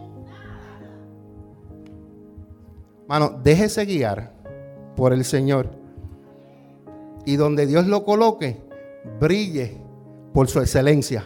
[3.11, 4.33] Mano, déjese guiar
[4.95, 5.69] por el Señor.
[7.27, 8.63] Y donde Dios lo coloque,
[9.19, 9.77] brille
[10.33, 11.25] por su excelencia.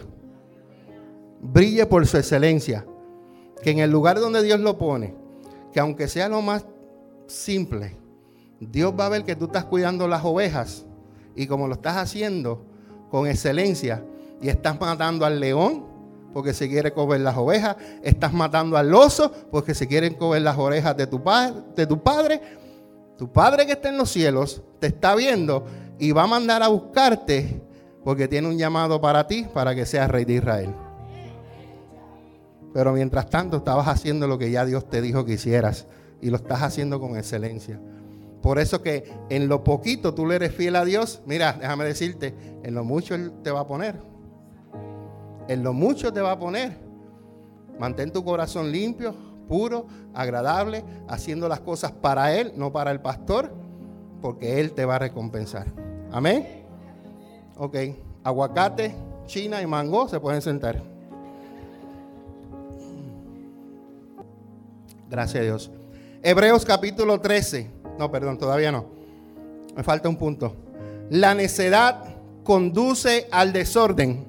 [1.39, 2.87] Brille por su excelencia.
[3.61, 5.13] Que en el lugar donde Dios lo pone,
[5.71, 6.65] que aunque sea lo más
[7.27, 7.95] simple,
[8.59, 10.87] Dios va a ver que tú estás cuidando las ovejas
[11.35, 12.65] y como lo estás haciendo
[13.11, 14.03] con excelencia
[14.41, 15.85] y estás matando al león
[16.35, 20.57] porque se quiere comer las ovejas, estás matando al oso porque se quieren comer las
[20.57, 21.21] orejas de tu,
[21.73, 22.41] de tu padre.
[23.17, 25.65] Tu padre que está en los cielos te está viendo
[25.97, 27.61] y va a mandar a buscarte
[28.03, 30.75] porque tiene un llamado para ti, para que seas rey de Israel.
[32.73, 35.87] Pero mientras tanto estabas haciendo lo que ya Dios te dijo que hicieras
[36.19, 37.79] y lo estás haciendo con excelencia.
[38.41, 42.35] Por eso que en lo poquito tú le eres fiel a Dios, mira, déjame decirte,
[42.61, 44.14] en lo mucho Él te va a poner.
[45.47, 46.77] En lo mucho te va a poner.
[47.79, 49.13] Mantén tu corazón limpio,
[49.47, 53.51] puro, agradable, haciendo las cosas para Él, no para el pastor,
[54.21, 55.67] porque Él te va a recompensar.
[56.11, 56.63] Amén.
[57.57, 57.75] Ok,
[58.23, 60.81] aguacate, china y mango se pueden sentar.
[65.09, 65.71] Gracias a Dios.
[66.23, 67.69] Hebreos capítulo 13.
[67.99, 68.85] No, perdón, todavía no.
[69.75, 70.55] Me falta un punto.
[71.09, 72.03] La necedad
[72.43, 74.25] conduce al desorden,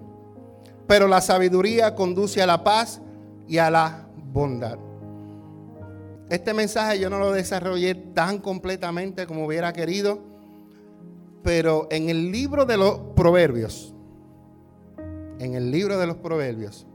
[0.87, 3.01] pero la sabiduría conduce a la paz
[3.49, 4.79] y a la bondad.
[6.29, 10.37] Este mensaje yo no lo desarrollé tan completamente como hubiera querido
[11.47, 13.95] pero en el libro de los proverbios,
[15.39, 16.89] en el libro de los proverbios,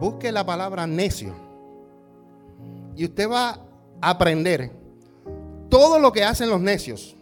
[0.00, 1.34] busque la palabra necio.
[2.96, 3.60] Y usted va
[4.00, 4.70] a aprender
[5.68, 7.18] todo lo que hacen los necios.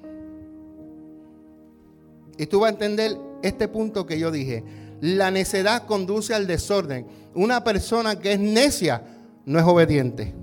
[2.38, 4.62] Y tú vas a entender este punto que yo dije.
[5.04, 7.06] La necedad conduce al desorden.
[7.34, 9.02] Una persona que es necia
[9.44, 10.34] no es obediente.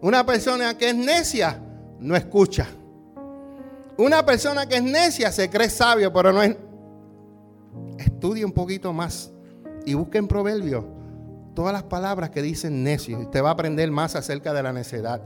[0.00, 1.60] Una persona que es necia
[1.98, 2.68] no escucha.
[3.96, 6.56] Una persona que es necia se cree sabio, pero no es...
[7.98, 9.32] Estudie un poquito más
[9.84, 10.84] y busque en Proverbios
[11.56, 13.18] todas las palabras que dicen necio.
[13.18, 15.20] Usted va a aprender más acerca de la necedad.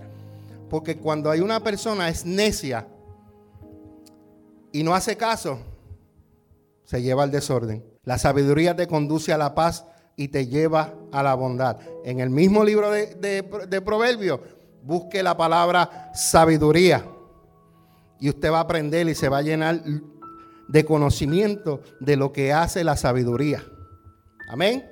[0.70, 2.88] Porque cuando hay una persona es necia
[4.72, 5.59] y no hace caso,
[6.85, 7.89] se lleva al desorden.
[8.04, 9.86] La sabiduría te conduce a la paz
[10.16, 11.78] y te lleva a la bondad.
[12.04, 13.06] En el mismo libro de,
[13.68, 14.40] de Proverbios,
[14.82, 17.04] busque la palabra sabiduría.
[18.18, 19.82] Y usted va a aprender y se va a llenar
[20.68, 23.64] de conocimiento de lo que hace la sabiduría.
[24.48, 24.84] Amén.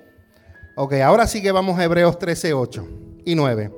[0.77, 2.89] Ok, ahora sí que vamos a Hebreos 13, 8
[3.25, 3.73] y 9.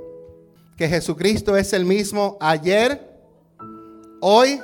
[0.77, 3.19] Que Jesucristo es el mismo ayer,
[4.21, 4.61] hoy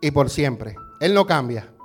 [0.00, 0.76] y por siempre.
[1.00, 1.75] Él no cambia.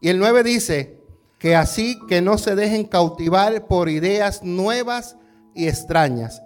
[0.00, 0.98] Y el 9 dice
[1.38, 5.16] que así que no se dejen cautivar por ideas nuevas
[5.54, 6.42] y extrañas.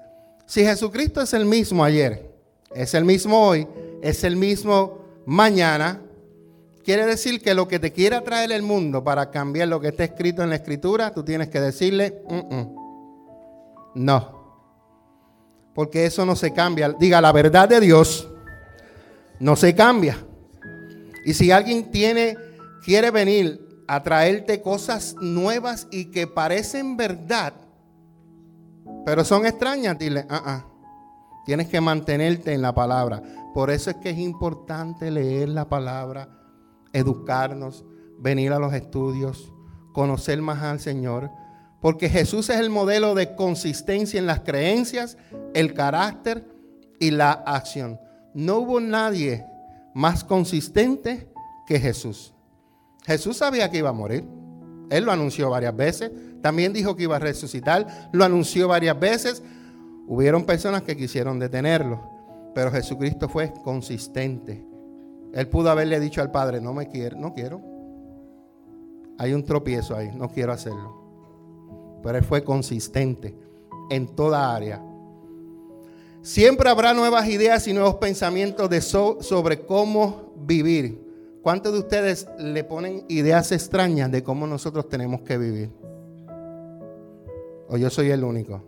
[0.46, 2.30] Si Jesucristo es el mismo ayer,
[2.74, 3.66] es el mismo hoy,
[4.02, 6.00] es el mismo mañana,
[6.84, 10.04] quiere decir que lo que te quiera traer el mundo para cambiar lo que está
[10.04, 12.22] escrito en la escritura, tú tienes que decirle,
[13.94, 14.44] no.
[15.74, 16.90] Porque eso no se cambia.
[16.90, 18.28] Diga, la verdad de Dios
[19.40, 20.18] no se cambia.
[21.24, 22.36] Y si alguien tiene,
[22.84, 27.54] quiere venir a traerte cosas nuevas y que parecen verdad,
[29.04, 30.64] pero son extrañas, dile, ah, ah.
[31.44, 33.22] Tienes que mantenerte en la palabra.
[33.52, 36.28] Por eso es que es importante leer la palabra,
[36.92, 37.84] educarnos,
[38.18, 39.52] venir a los estudios,
[39.92, 41.30] conocer más al Señor.
[41.82, 45.18] Porque Jesús es el modelo de consistencia en las creencias,
[45.52, 46.48] el carácter
[46.98, 48.00] y la acción.
[48.32, 49.44] No hubo nadie
[49.92, 51.30] más consistente
[51.66, 52.33] que Jesús.
[53.04, 54.24] Jesús sabía que iba a morir.
[54.90, 56.10] Él lo anunció varias veces.
[56.40, 58.08] También dijo que iba a resucitar.
[58.12, 59.42] Lo anunció varias veces.
[60.06, 62.00] Hubieron personas que quisieron detenerlo.
[62.54, 64.64] Pero Jesucristo fue consistente.
[65.32, 67.60] Él pudo haberle dicho al Padre, no me quiero, no quiero.
[69.18, 72.00] Hay un tropiezo ahí, no quiero hacerlo.
[72.02, 73.36] Pero Él fue consistente
[73.90, 74.80] en toda área.
[76.22, 78.70] Siempre habrá nuevas ideas y nuevos pensamientos
[79.20, 81.03] sobre cómo vivir.
[81.44, 85.70] ¿Cuántos de ustedes le ponen ideas extrañas de cómo nosotros tenemos que vivir?
[87.68, 88.62] ¿O yo soy el único?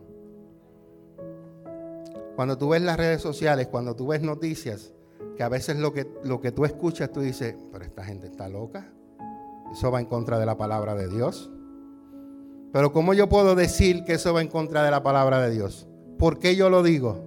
[2.37, 4.93] Cuando tú ves las redes sociales, cuando tú ves noticias,
[5.39, 8.47] que a veces lo que, lo que tú escuchas, tú dices, pero esta gente está
[8.47, 8.93] loca.
[9.73, 11.51] Eso va en contra de la palabra de Dios.
[12.75, 15.89] Pero ¿cómo yo puedo decir que eso va en contra de la palabra de Dios?
[16.19, 17.25] ¿Por qué yo lo digo?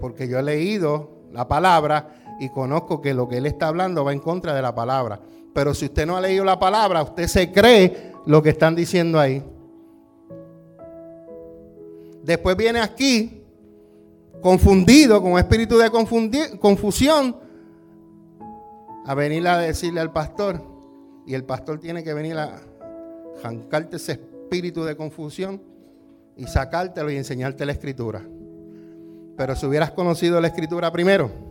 [0.00, 4.14] Porque yo he leído la palabra y conozco que lo que él está hablando va
[4.14, 5.20] en contra de la palabra.
[5.52, 9.20] Pero si usted no ha leído la palabra, usted se cree lo que están diciendo
[9.20, 9.44] ahí.
[12.22, 13.42] Después viene aquí,
[14.40, 15.90] confundido, con espíritu de
[16.58, 17.36] confusión,
[19.04, 20.62] a venir a decirle al pastor.
[21.26, 22.62] Y el pastor tiene que venir a
[23.42, 25.60] jancarte ese espíritu de confusión
[26.36, 28.22] y sacártelo y enseñarte la escritura.
[29.36, 31.49] Pero si hubieras conocido la escritura primero,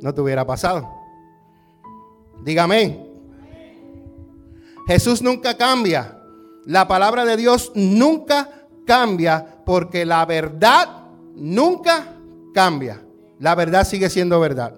[0.00, 0.88] no te hubiera pasado.
[2.42, 3.06] Dígame.
[4.86, 6.20] Jesús nunca cambia.
[6.64, 8.48] La palabra de Dios nunca
[8.86, 10.88] cambia porque la verdad
[11.34, 12.14] nunca
[12.54, 13.02] cambia.
[13.38, 14.74] La verdad sigue siendo verdad.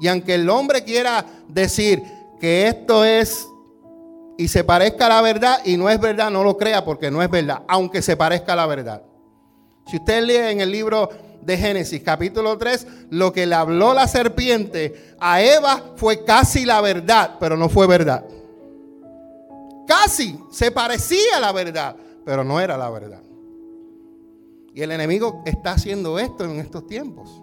[0.00, 2.02] Y aunque el hombre quiera decir
[2.40, 3.48] que esto es
[4.36, 7.22] y se parezca a la verdad y no es verdad, no lo crea porque no
[7.22, 9.02] es verdad, aunque se parezca a la verdad.
[9.86, 11.08] Si usted lee en el libro
[11.48, 16.82] de Génesis, capítulo 3, lo que le habló la serpiente a Eva fue casi la
[16.82, 18.22] verdad, pero no fue verdad.
[19.86, 23.22] Casi se parecía a la verdad, pero no era la verdad.
[24.74, 27.40] Y el enemigo está haciendo esto en estos tiempos.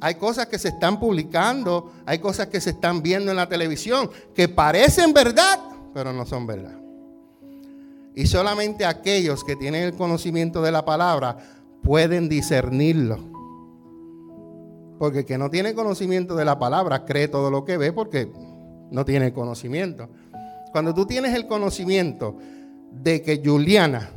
[0.00, 4.12] Hay cosas que se están publicando, hay cosas que se están viendo en la televisión
[4.32, 5.58] que parecen verdad,
[5.92, 6.78] pero no son verdad.
[8.14, 13.18] Y solamente aquellos que tienen el conocimiento de la palabra pueden discernirlo.
[14.98, 18.30] Porque el que no tiene conocimiento de la palabra cree todo lo que ve porque
[18.90, 20.08] no tiene conocimiento.
[20.70, 22.36] Cuando tú tienes el conocimiento
[22.92, 24.10] de que Juliana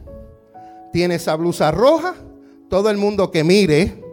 [0.91, 2.13] tiene esa blusa roja,
[2.69, 4.03] todo el mundo que mire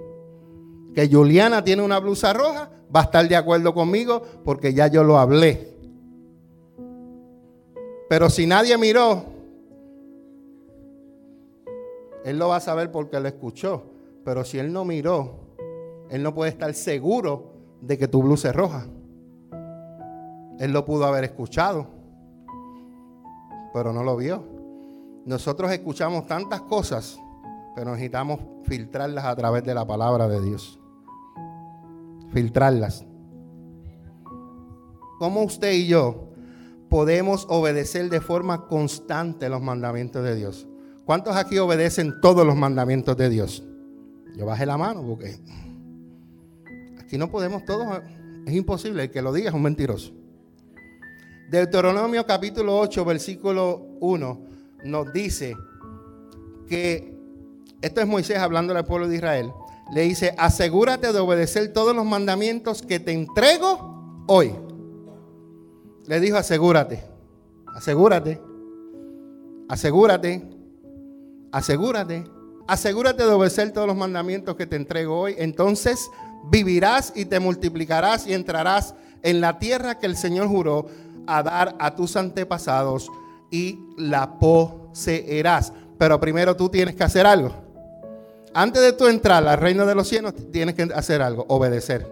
[0.95, 5.05] que Juliana tiene una blusa roja va a estar de acuerdo conmigo porque ya yo
[5.05, 5.73] lo hablé.
[8.09, 9.32] Pero si nadie miró,
[12.25, 13.85] él lo va a saber porque lo escuchó.
[14.25, 15.57] Pero si él no miró,
[16.11, 18.87] él no puede estar seguro de que tu blusa es roja.
[20.59, 21.87] Él lo pudo haber escuchado,
[23.73, 24.45] pero no lo vio.
[25.25, 27.19] Nosotros escuchamos tantas cosas,
[27.75, 30.79] pero necesitamos filtrarlas a través de la palabra de Dios.
[32.31, 33.05] Filtrarlas.
[35.19, 36.29] ¿Cómo usted y yo
[36.89, 40.69] podemos obedecer de forma constante los mandamientos de Dios?
[41.05, 43.65] ¿Cuántos aquí obedecen todos los mandamientos de Dios?
[44.37, 45.39] Yo bajé la mano porque
[47.01, 47.87] aquí no podemos todos,
[48.47, 50.13] es imposible, el que lo diga es un mentiroso.
[51.51, 54.41] Deuteronomio capítulo 8, versículo 1
[54.85, 55.55] nos dice
[56.69, 57.15] que,
[57.81, 59.53] esto es Moisés hablando al pueblo de Israel,
[59.93, 64.55] le dice, asegúrate de obedecer todos los mandamientos que te entrego hoy.
[66.07, 67.03] Le dijo, asegúrate,
[67.75, 68.41] asegúrate,
[69.69, 70.52] asegúrate
[71.53, 72.25] asegúrate,
[72.67, 75.35] asegúrate de obedecer todos los mandamientos que te entrego hoy.
[75.39, 76.11] Entonces
[76.51, 80.87] vivirás y te multiplicarás y entrarás en la tierra que el Señor juró
[81.27, 83.09] a dar a tus antepasados
[83.51, 85.73] y la poseerás.
[85.99, 87.53] Pero primero tú tienes que hacer algo.
[88.55, 92.11] Antes de tú entrar al reino de los cielos, tienes que hacer algo, obedecer.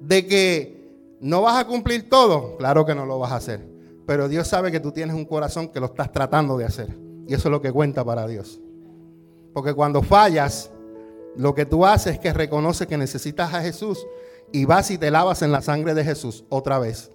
[0.00, 3.66] De que no vas a cumplir todo, claro que no lo vas a hacer.
[4.06, 7.07] Pero Dios sabe que tú tienes un corazón que lo estás tratando de hacer.
[7.28, 8.58] Y eso es lo que cuenta para Dios.
[9.52, 10.70] Porque cuando fallas,
[11.36, 14.04] lo que tú haces es que reconoces que necesitas a Jesús
[14.50, 17.12] y vas y te lavas en la sangre de Jesús otra vez.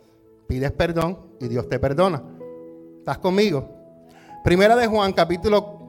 [0.47, 2.21] Pides perdón y Dios te perdona.
[2.99, 3.67] ¿Estás conmigo?
[4.43, 5.79] Primera de Juan capítulo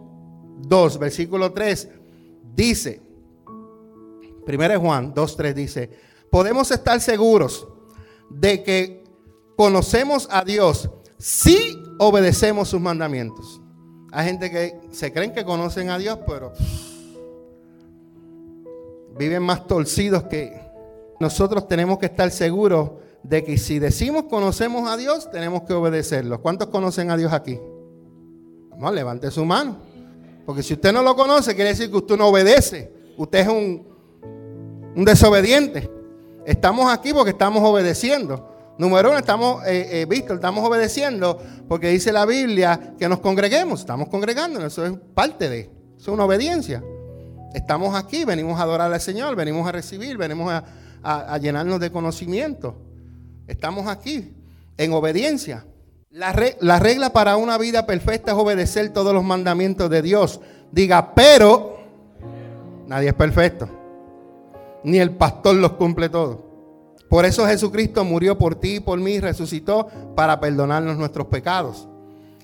[0.63, 1.89] 2, versículo 3
[2.55, 3.03] dice,
[4.47, 5.91] Primera de Juan 2, 3 dice,
[6.31, 7.69] podemos estar seguros
[8.31, 9.05] de que
[9.55, 13.61] conocemos a Dios si obedecemos sus mandamientos.
[14.15, 16.53] Hay gente que se creen que conocen a Dios, pero
[19.19, 20.57] viven más torcidos que
[21.19, 22.93] nosotros tenemos que estar seguros
[23.25, 26.41] de que si decimos conocemos a Dios, tenemos que obedecerlo.
[26.41, 27.59] ¿Cuántos conocen a Dios aquí?
[28.71, 29.79] Vamos, levante su mano.
[30.47, 32.93] Porque si usted no lo conoce, quiere decir que usted no obedece.
[33.17, 33.85] Usted es un,
[34.95, 35.91] un desobediente.
[36.47, 38.54] Estamos aquí porque estamos obedeciendo.
[38.77, 43.81] Número uno, estamos, eh, eh, estamos obedeciendo porque dice la Biblia que nos congreguemos.
[43.81, 46.83] Estamos congregando, eso es parte de, eso es una obediencia.
[47.55, 52.77] Estamos aquí, venimos a adorar al Señor, venimos a recibir, venimos a, llenarnos de conocimiento.
[53.47, 54.33] Estamos aquí
[54.77, 55.65] en obediencia.
[56.11, 60.41] La, la regla para una vida perfecta es obedecer todos los mandamientos de Dios.
[60.73, 61.79] Diga, pero
[62.89, 63.69] nadie es perfecto.
[64.83, 66.54] Ni el pastor los cumple todos.
[67.09, 71.89] Por eso Jesucristo murió por ti y por mí y resucitó para perdonarnos nuestros pecados.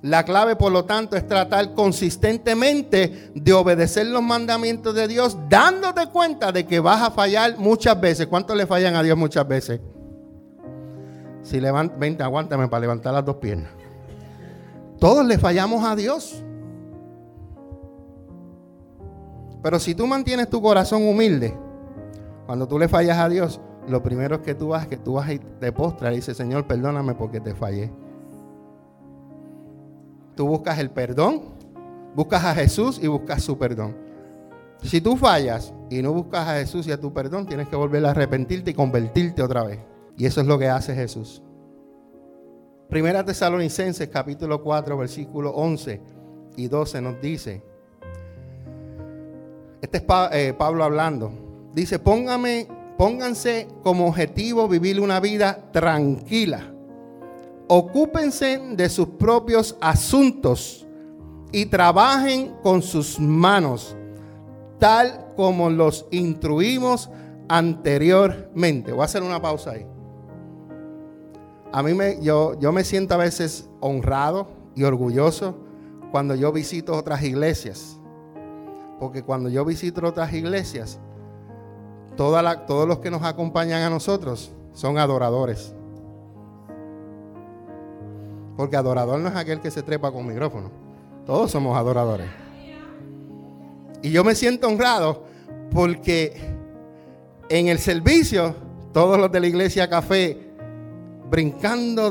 [0.02, 6.06] La clave, por lo tanto, es tratar consistentemente de obedecer los mandamientos de Dios, dándote
[6.06, 8.26] cuenta de que vas a fallar muchas veces.
[8.26, 9.80] ¿Cuántos le fallan a Dios muchas veces?
[11.42, 13.72] Si levanta, vente, aguántame para levantar las dos piernas.
[14.98, 16.42] Todos le fallamos a Dios.
[19.62, 21.56] Pero si tú mantienes tu corazón humilde,
[22.46, 23.60] cuando tú le fallas a Dios,
[23.90, 26.66] lo primero es que tú vas, que tú vas y te postras y dices, Señor,
[26.66, 27.90] perdóname porque te fallé.
[30.34, 31.42] Tú buscas el perdón,
[32.14, 33.96] buscas a Jesús y buscas su perdón.
[34.82, 38.04] Si tú fallas y no buscas a Jesús y a tu perdón, tienes que volver
[38.06, 39.80] a arrepentirte y convertirte otra vez.
[40.16, 41.42] Y eso es lo que hace Jesús.
[42.88, 46.00] Primera Tesalonicenses capítulo 4 versículo 11
[46.56, 47.62] y 12 nos dice,
[49.80, 51.30] este es eh, Pablo hablando,
[51.72, 52.66] dice, póngame
[53.00, 56.70] pónganse como objetivo vivir una vida tranquila.
[57.66, 60.86] Ocúpense de sus propios asuntos
[61.50, 63.96] y trabajen con sus manos,
[64.78, 67.08] tal como los instruimos
[67.48, 68.92] anteriormente.
[68.92, 69.86] Voy a hacer una pausa ahí.
[71.72, 75.56] A mí me, yo, yo me siento a veces honrado y orgulloso
[76.10, 77.98] cuando yo visito otras iglesias.
[78.98, 81.00] Porque cuando yo visito otras iglesias,
[82.20, 85.74] todos los que nos acompañan a nosotros son adoradores.
[88.58, 90.70] Porque adorador no es aquel que se trepa con micrófono.
[91.24, 92.28] Todos somos adoradores.
[94.02, 95.24] Y yo me siento honrado
[95.70, 96.38] porque
[97.48, 98.54] en el servicio,
[98.92, 100.50] todos los de la iglesia café
[101.30, 102.10] brincando,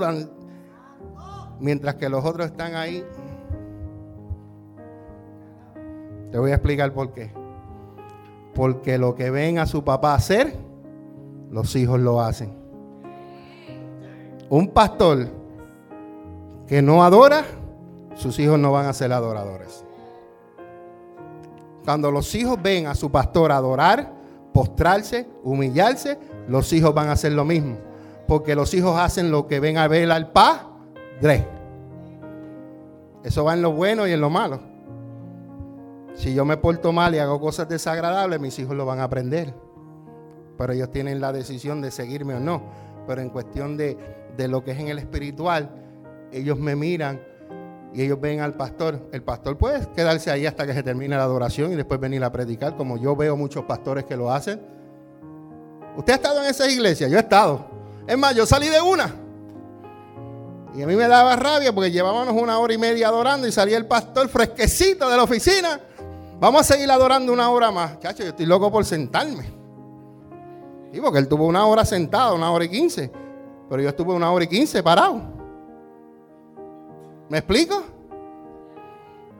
[1.59, 3.03] mientras que los otros están ahí.
[6.31, 7.38] Te voy a explicar por qué.
[8.53, 10.55] Porque lo que ven a su papá hacer,
[11.51, 12.53] los hijos lo hacen.
[14.49, 15.27] Un pastor
[16.67, 17.43] que no adora,
[18.15, 19.85] sus hijos no van a ser adoradores.
[21.85, 24.13] Cuando los hijos ven a su pastor adorar,
[24.53, 27.77] postrarse, humillarse, los hijos van a hacer lo mismo.
[28.27, 31.47] Porque los hijos hacen lo que ven a ver al padre.
[33.23, 34.68] Eso va en lo bueno y en lo malo.
[36.19, 39.53] Si yo me porto mal y hago cosas desagradables, mis hijos lo van a aprender.
[40.57, 42.61] Pero ellos tienen la decisión de seguirme o no.
[43.07, 43.97] Pero en cuestión de,
[44.49, 45.69] lo que es en el espiritual,
[46.33, 47.21] ellos me miran
[47.93, 49.07] y ellos ven al pastor.
[49.13, 52.33] El pastor puede quedarse ahí hasta que se termine la adoración y después venir a
[52.33, 54.59] predicar, como yo veo muchos pastores que lo hacen.
[55.95, 57.07] ¿Usted ha estado en esa iglesia?
[57.07, 57.65] Yo he estado.
[58.05, 59.15] Es más, yo salí de una.
[60.75, 63.77] Y a mí me daba rabia porque llevábamos una hora y media adorando y salía
[63.77, 65.79] el pastor fresquecito de la oficina
[66.39, 67.99] Vamos a seguir adorando una hora más.
[67.99, 69.45] Chacho, yo estoy loco por sentarme.
[70.93, 73.11] Y porque él tuvo una hora sentado, una hora y quince.
[73.69, 75.21] Pero yo estuve una hora y quince parado.
[77.27, 77.83] ¿Me explico?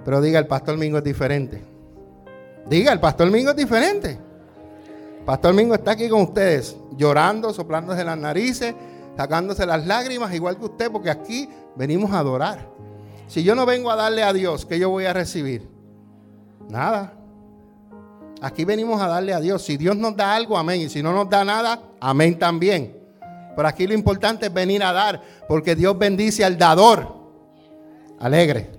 [0.03, 1.63] Pero diga, el pastor Mingo es diferente.
[2.67, 4.19] Diga, el pastor Mingo es diferente.
[5.25, 8.75] Pastor Mingo está aquí con ustedes, llorando, soplándose las narices,
[9.15, 12.67] sacándose las lágrimas, igual que usted, porque aquí venimos a adorar.
[13.27, 15.78] Si yo no vengo a darle a Dios, ¿qué yo voy a recibir?
[16.69, 17.13] Nada.
[18.41, 19.63] Aquí venimos a darle a Dios.
[19.63, 20.81] Si Dios nos da algo, amén.
[20.81, 22.95] Y si no nos da nada, amén también.
[23.55, 27.17] Pero aquí lo importante es venir a dar, porque Dios bendice al dador.
[28.19, 28.71] Alegre.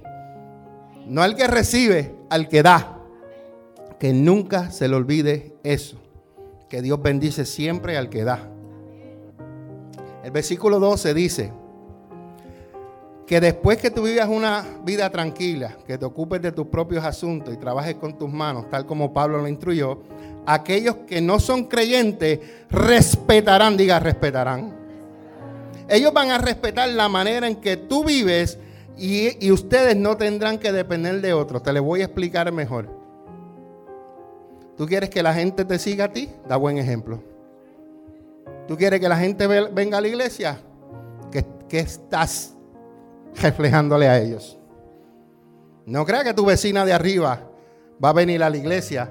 [1.06, 2.96] No al que recibe, al que da.
[3.98, 6.00] Que nunca se le olvide eso.
[6.70, 8.48] Que Dios bendice siempre al que da.
[10.22, 11.52] El versículo 12 dice,
[13.30, 17.54] que después que tú vivas una vida tranquila, que te ocupes de tus propios asuntos
[17.54, 20.00] y trabajes con tus manos, tal como Pablo lo instruyó,
[20.46, 24.76] aquellos que no son creyentes respetarán, diga, respetarán.
[25.88, 28.58] Ellos van a respetar la manera en que tú vives
[28.98, 31.62] y, y ustedes no tendrán que depender de otros.
[31.62, 32.88] Te les voy a explicar mejor.
[34.76, 36.28] ¿Tú quieres que la gente te siga a ti?
[36.48, 37.22] Da buen ejemplo.
[38.66, 40.58] ¿Tú quieres que la gente venga a la iglesia?
[41.30, 42.56] ¿Qué, estás
[43.36, 44.58] reflejándole a ellos?
[45.86, 47.40] No creas que tu vecina de arriba
[48.02, 49.10] va a venir a la iglesia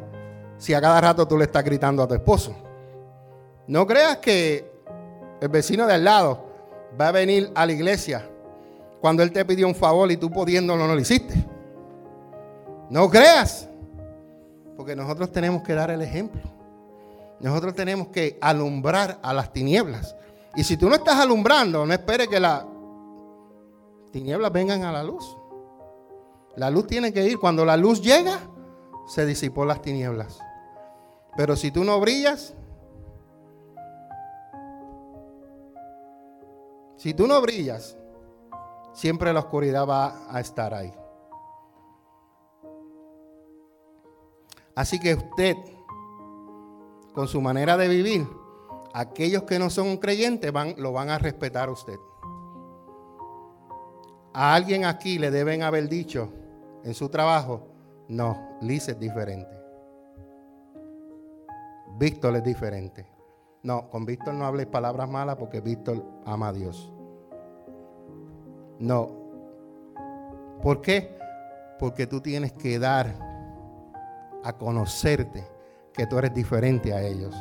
[0.58, 2.56] si a cada rato tú le estás gritando a tu esposo.
[3.68, 4.72] No creas que
[5.42, 6.46] el vecino de al lado
[7.00, 8.28] va a venir a la iglesia
[9.00, 11.34] cuando él te pidió un favor y tú pudiéndolo no lo hiciste.
[12.90, 13.68] No creas.
[14.76, 16.42] Porque nosotros tenemos que dar el ejemplo.
[17.40, 20.16] Nosotros tenemos que alumbrar a las tinieblas.
[20.56, 22.64] Y si tú no estás alumbrando, no esperes que las
[24.12, 25.38] tinieblas vengan a la luz.
[26.56, 27.40] La luz tiene que ir.
[27.40, 28.40] Cuando la luz llega,
[29.08, 30.40] se disipó las tinieblas.
[31.38, 32.56] Pero si tú no brillas,
[36.98, 37.98] si tú no brillas,
[38.94, 40.94] siempre la oscuridad va a estar ahí.
[44.76, 45.56] Así que usted,
[47.14, 48.28] con su manera de vivir,
[48.94, 51.98] aquellos que no son creyentes lo van a respetar a usted.
[54.34, 56.32] A alguien aquí le deben haber dicho
[56.84, 57.68] en su trabajo,
[58.08, 59.58] no, Liz es diferente.
[61.98, 63.06] Víctor es diferente.
[63.64, 66.94] No, con Víctor no hables palabras malas porque Víctor ama a Dios.
[68.80, 69.10] No.
[70.62, 71.18] ¿Por qué?
[71.78, 73.14] Porque tú tienes que dar
[74.44, 75.46] a conocerte
[75.94, 77.36] que tú eres diferente a ellos.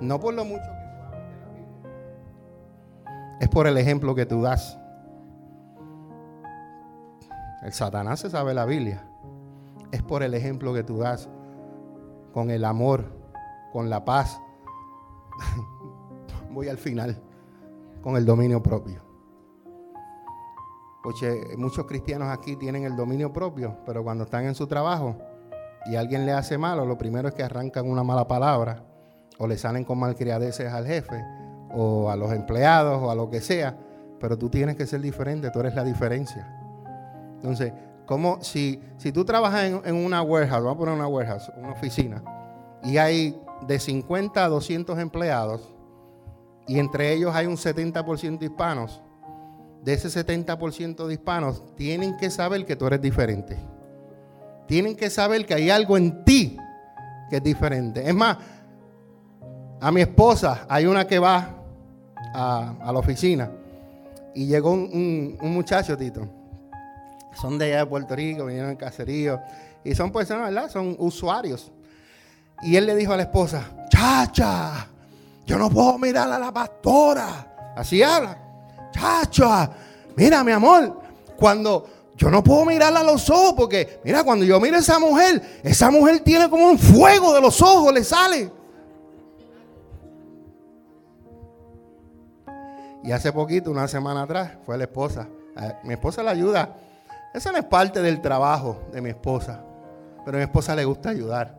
[0.00, 3.38] No por lo mucho que tú hablas de la Biblia.
[3.40, 4.78] Es por el ejemplo que tú das.
[7.66, 9.02] El Satanás se sabe la Biblia.
[9.90, 11.28] Es por el ejemplo que tú das
[12.32, 13.06] con el amor,
[13.72, 14.40] con la paz.
[16.52, 17.20] Voy al final,
[18.02, 19.02] con el dominio propio.
[21.02, 25.16] Porque muchos cristianos aquí tienen el dominio propio, pero cuando están en su trabajo
[25.86, 28.84] y alguien le hace malo, lo primero es que arrancan una mala palabra
[29.38, 31.20] o le salen con malcriadeces al jefe
[31.74, 33.76] o a los empleados o a lo que sea.
[34.20, 36.55] Pero tú tienes que ser diferente, tú eres la diferencia.
[37.36, 37.72] Entonces,
[38.06, 41.72] como si, si tú trabajas en, en, una warehouse, vamos a poner una warehouse, una
[41.72, 42.22] oficina,
[42.82, 45.74] y hay de 50 a 200 empleados,
[46.68, 49.00] y entre ellos hay un 70% hispanos,
[49.86, 53.56] de ese 70% de hispanos tienen que saber que tú eres diferente.
[54.66, 56.56] Tienen que saber que hay algo en ti
[57.30, 58.02] que es diferente.
[58.04, 58.38] Es más,
[59.80, 61.54] a mi esposa hay una que va
[62.34, 63.48] a, la oficina
[64.34, 66.26] y llegó un, muchacho, Tito.
[67.40, 69.40] Son de allá de Puerto Rico, vinieron en caserío
[69.84, 70.70] y son personas, ¿verdad?
[70.70, 71.70] Son usuarios.
[72.62, 74.88] Y él le dijo a la esposa, chacha,
[75.44, 77.74] yo no puedo mirar a la pastora.
[77.76, 78.38] Así habla.
[78.90, 79.70] Chacha,
[80.16, 80.98] mira mi amor,
[81.36, 84.98] cuando yo no puedo mirarla a los ojos porque, mira, cuando yo miro a esa
[84.98, 88.50] mujer, esa mujer tiene como un fuego de los ojos, le sale.
[93.04, 95.28] Y hace poquito, una semana atrás, fue la esposa.
[95.84, 96.74] Mi esposa la ayuda.
[97.36, 99.62] Esa no es parte del trabajo de mi esposa.
[100.24, 101.58] Pero a mi esposa le gusta ayudar.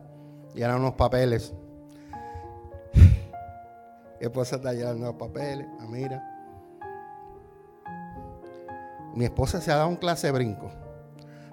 [0.52, 1.52] Y eran unos papeles.
[4.20, 5.68] Mi esposa está llevando los papeles.
[5.88, 6.34] Mira
[9.14, 10.68] mi esposa se ha dado un clase de brinco.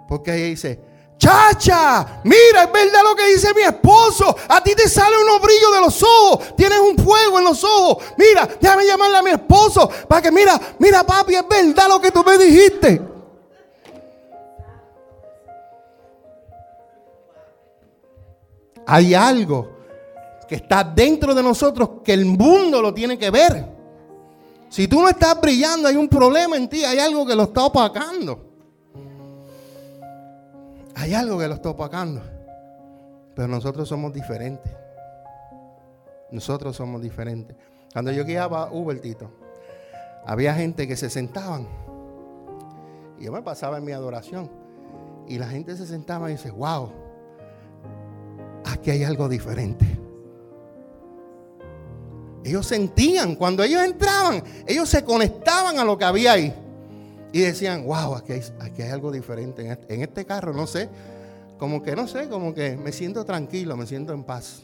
[0.08, 0.80] Porque ella dice,
[1.18, 4.36] chacha, mira, es verdad lo que dice mi esposo.
[4.50, 6.56] A ti te sale unos brillos de los ojos.
[6.56, 8.04] Tienes un fuego en los ojos.
[8.18, 12.10] Mira, déjame llamarle a mi esposo para que, mira, mira papi, es verdad lo que
[12.10, 13.15] tú me dijiste.
[18.86, 19.76] Hay algo
[20.48, 23.66] que está dentro de nosotros que el mundo lo tiene que ver.
[24.70, 27.66] Si tú no estás brillando, hay un problema en ti, hay algo que lo está
[27.66, 28.52] opacando.
[30.96, 32.22] Hay algo que lo está opacando.
[33.36, 34.72] Pero nosotros somos diferentes.
[36.32, 37.56] Nosotros somos diferentes.
[37.94, 39.30] Cuando yo guiaba Uber, Tito,
[40.26, 41.68] había gente que se sentaban.
[43.20, 44.50] Y yo me pasaba en mi adoración.
[45.28, 46.92] Y la gente se sentaba y dice, wow,
[48.86, 49.84] aquí hay algo diferente.
[52.44, 56.54] Ellos sentían, cuando ellos entraban, ellos se conectaban a lo que había ahí.
[57.34, 59.66] Y decían, wow, aquí hay, aquí hay algo diferente.
[59.66, 60.88] En este, este, carro, no sé,
[61.58, 64.62] como que no sé, como que me siento tranquilo, me siento en paz.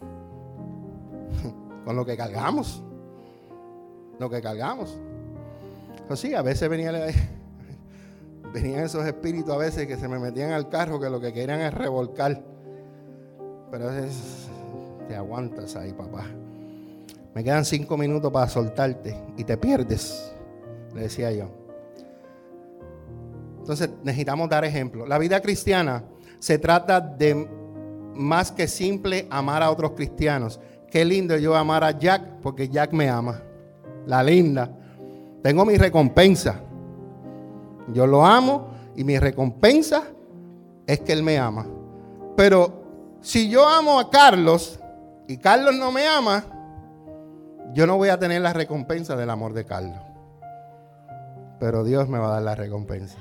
[1.84, 2.82] Con lo que cargamos.
[4.18, 4.96] Lo que cargamos.
[6.08, 6.90] Pues sí, a veces venía,
[8.54, 11.60] venían esos espíritus a veces que se me metían al carro que lo que querían
[11.60, 12.51] es revolcar.
[13.72, 14.50] Pero es,
[15.08, 16.26] te aguantas ahí, papá.
[17.34, 20.30] Me quedan cinco minutos para soltarte y te pierdes,
[20.94, 21.46] le decía yo.
[23.60, 25.06] Entonces necesitamos dar ejemplo.
[25.06, 26.04] La vida cristiana
[26.38, 27.48] se trata de
[28.14, 30.60] más que simple amar a otros cristianos.
[30.90, 33.40] qué lindo yo amar a Jack porque Jack me ama.
[34.06, 34.70] La linda.
[35.42, 36.60] Tengo mi recompensa.
[37.94, 40.02] Yo lo amo y mi recompensa
[40.86, 41.66] es que él me ama.
[42.36, 42.81] Pero
[43.22, 44.78] si yo amo a Carlos
[45.28, 46.44] y Carlos no me ama,
[47.72, 49.98] yo no voy a tener la recompensa del amor de Carlos.
[51.58, 53.16] Pero Dios me va a dar la recompensa.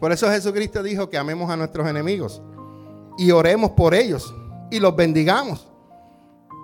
[0.00, 2.40] Por eso Jesucristo dijo que amemos a nuestros enemigos
[3.18, 4.32] y oremos por ellos
[4.70, 5.68] y los bendigamos.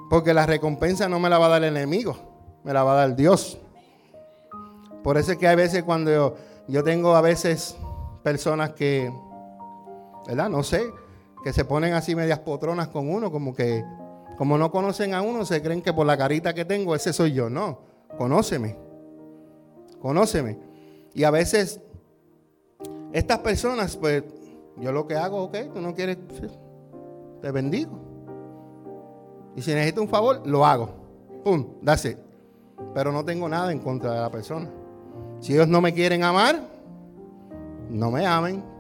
[0.09, 2.17] Porque la recompensa no me la va a dar el enemigo,
[2.63, 3.59] me la va a dar Dios.
[5.03, 6.37] Por eso es que hay veces cuando yo,
[6.69, 7.77] yo tengo a veces
[8.23, 9.13] personas que,
[10.27, 10.49] ¿verdad?
[10.49, 10.93] No sé,
[11.43, 13.85] que se ponen así medias potronas con uno, como que,
[14.37, 17.33] como no conocen a uno, se creen que por la carita que tengo, ese soy
[17.33, 17.51] yo.
[17.51, 17.81] No,
[18.17, 18.77] conóceme,
[20.01, 20.59] conóceme.
[21.15, 21.81] Y a veces,
[23.13, 24.25] estas personas, pues,
[24.79, 26.19] yo lo que hago, ok, tú no quieres,
[27.41, 27.99] te bendigo.
[29.55, 30.89] Y si necesito un favor, lo hago.
[31.45, 32.17] Pum, dase.
[32.95, 34.71] Pero no tengo nada en contra de la persona.
[35.41, 36.61] Si ellos no me quieren amar,
[37.91, 38.72] no me amen.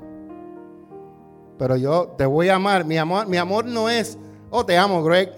[1.62, 2.84] Pero yo te voy a amar.
[2.84, 4.18] Mi amor, mi amor no es,
[4.50, 5.30] oh, te amo, Greg.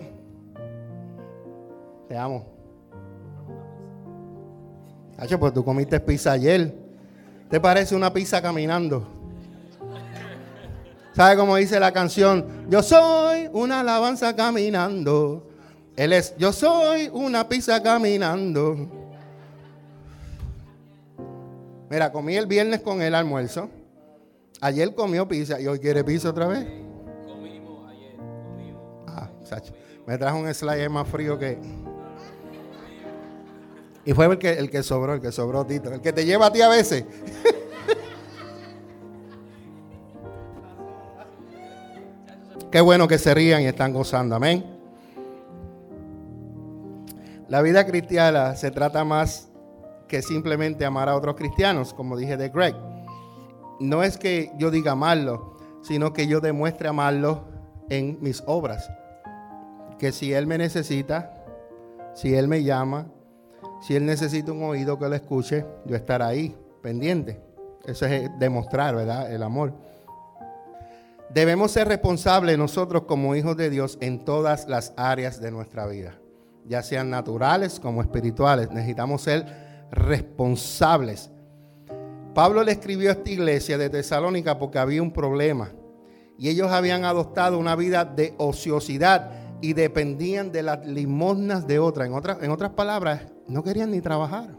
[2.08, 2.46] Te amo.
[5.18, 6.74] Hacho, pues tú comiste pizza ayer.
[7.50, 9.06] ¿Te parece una pizza caminando?
[11.12, 12.64] ¿Sabe cómo dice la canción?
[12.70, 15.46] Yo soy una alabanza caminando.
[15.94, 18.88] Él es, yo soy una pizza caminando.
[21.90, 23.68] Mira, comí el viernes con el almuerzo.
[24.60, 26.64] Ayer comió pizza y hoy quiere pizza otra vez.
[27.26, 28.16] Comimos ayer,
[29.06, 29.72] Ah, Sacho.
[30.06, 31.58] Me trajo un slide más frío que.
[34.06, 35.92] Y fue el que, el que sobró, el que sobró, Tito.
[35.92, 37.04] El que te lleva a ti a veces.
[42.70, 44.34] Qué bueno que se rían y están gozando.
[44.34, 44.64] Amén.
[47.48, 49.48] La vida cristiana se trata más
[50.08, 52.74] que simplemente amar a otros cristianos, como dije de Greg.
[53.80, 57.44] No es que yo diga amarlo, sino que yo demuestre amarlo
[57.90, 58.90] en mis obras.
[59.98, 61.44] Que si Él me necesita,
[62.14, 63.06] si Él me llama,
[63.82, 67.40] si Él necesita un oído que lo escuche, yo estar ahí, pendiente.
[67.84, 69.32] Eso es demostrar, ¿verdad?
[69.32, 69.74] El amor.
[71.34, 76.14] Debemos ser responsables nosotros como hijos de Dios en todas las áreas de nuestra vida,
[76.64, 78.70] ya sean naturales como espirituales.
[78.70, 79.44] Necesitamos ser
[79.90, 81.30] responsables.
[82.34, 85.70] Pablo le escribió a esta iglesia de Tesalónica porque había un problema
[86.36, 89.30] y ellos habían adoptado una vida de ociosidad
[89.60, 92.06] y dependían de las limosnas de otra.
[92.06, 94.50] En, otras, en otras palabras, no querían ni trabajar.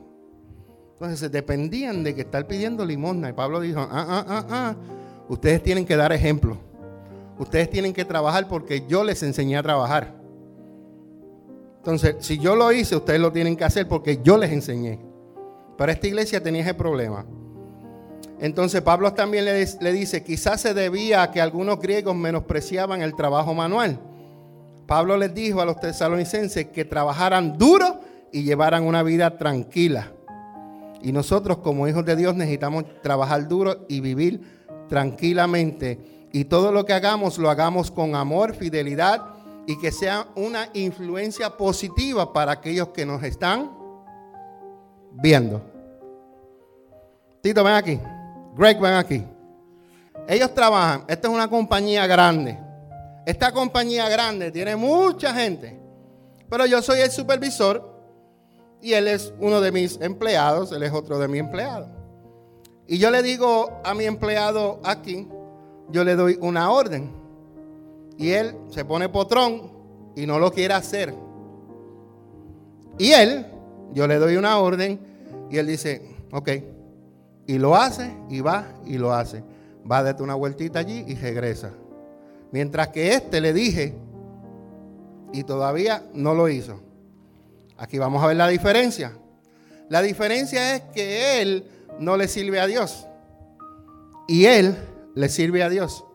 [0.93, 3.29] Entonces dependían de que estar pidiendo limosna.
[3.29, 4.75] Y Pablo dijo, ah, ah, ah, ah,
[5.27, 6.57] ustedes tienen que dar ejemplo.
[7.37, 10.15] Ustedes tienen que trabajar porque yo les enseñé a trabajar.
[11.79, 14.99] Entonces, si yo lo hice, ustedes lo tienen que hacer porque yo les enseñé.
[15.77, 17.25] Pero esta iglesia tenía ese problema.
[18.39, 23.53] Entonces Pablo también le, dice, quizás se debía a que algunos griegos menospreciaban el trabajo
[23.53, 23.99] manual.
[24.85, 30.11] Pablo les dijo a los tesalonicenses que trabajaran duro y llevaran una vida tranquila.
[31.01, 34.41] Y nosotros como hijos de Dios necesitamos trabajar duro y vivir
[34.89, 36.27] tranquilamente.
[36.31, 39.23] Y todo lo que hagamos lo hagamos con amor, fidelidad
[39.67, 43.71] y que sea una influencia positiva para aquellos que nos están
[45.13, 45.61] viendo.
[47.41, 47.99] Tito, ven aquí.
[48.55, 49.23] Greg, ven aquí.
[50.27, 51.03] Ellos trabajan.
[51.07, 52.57] Esta es una compañía grande.
[53.25, 55.79] Esta compañía grande tiene mucha gente.
[56.49, 57.93] Pero yo soy el supervisor
[58.81, 61.89] y él es uno de mis empleados, él es otro de mis empleados.
[62.87, 65.27] Y yo le digo a mi empleado aquí,
[65.89, 67.11] yo le doy una orden.
[68.17, 69.71] Y él se pone potrón
[70.15, 71.13] y no lo quiere hacer.
[72.97, 73.45] Y él,
[73.91, 74.99] yo le doy una orden
[75.49, 76.49] y él dice, ok.
[77.47, 79.43] Y lo hace y va y lo hace.
[79.89, 81.71] Va a darte una vueltita allí y regresa.
[82.51, 83.93] Mientras que este le dije
[85.33, 86.81] y todavía no lo hizo.
[87.77, 89.11] Aquí vamos a ver la diferencia.
[89.89, 91.69] La diferencia es que él
[91.99, 93.07] no le sirve a Dios.
[94.27, 94.75] Y él
[95.13, 96.05] le sirve a Dios.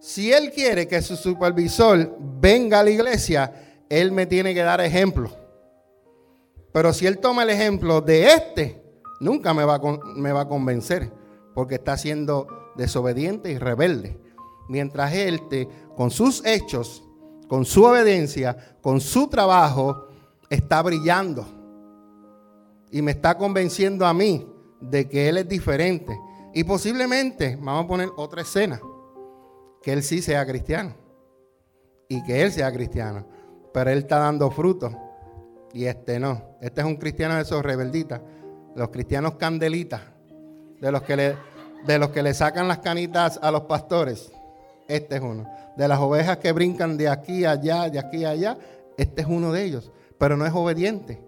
[0.00, 3.52] Si él quiere que su supervisor venga a la iglesia,
[3.88, 5.30] él me tiene que dar ejemplo.
[6.72, 8.79] Pero si él toma el ejemplo de este,
[9.20, 11.12] nunca me va, a, convencer,
[11.54, 12.46] porque está siendo
[12.76, 14.18] desobediente y rebelde.
[14.68, 17.04] Mientras él, te, con sus hechos,
[17.48, 20.08] con su obediencia, con su trabajo,
[20.48, 21.46] está brillando.
[22.90, 24.46] Y me está convenciendo a mí
[24.80, 26.18] de que él es diferente.
[26.52, 28.80] Y posiblemente, vamos a poner otra escena,
[29.82, 30.94] que él sí sea cristiano.
[32.08, 33.24] Y que él sea cristiano.
[33.72, 34.90] pero él está dando fruto
[35.72, 36.56] y este no.
[36.60, 38.20] Este es un cristiano de esos rebelditas,
[38.74, 40.00] los cristianos candelitas,
[40.80, 41.36] de los que le,
[41.86, 44.32] de los que le sacan las canitas a los pastores.
[44.88, 45.46] Este es uno.
[45.76, 48.58] De las ovejas que brincan de aquí a allá, de aquí a allá,
[48.96, 51.20] este es uno de ellos, pero no es obediente.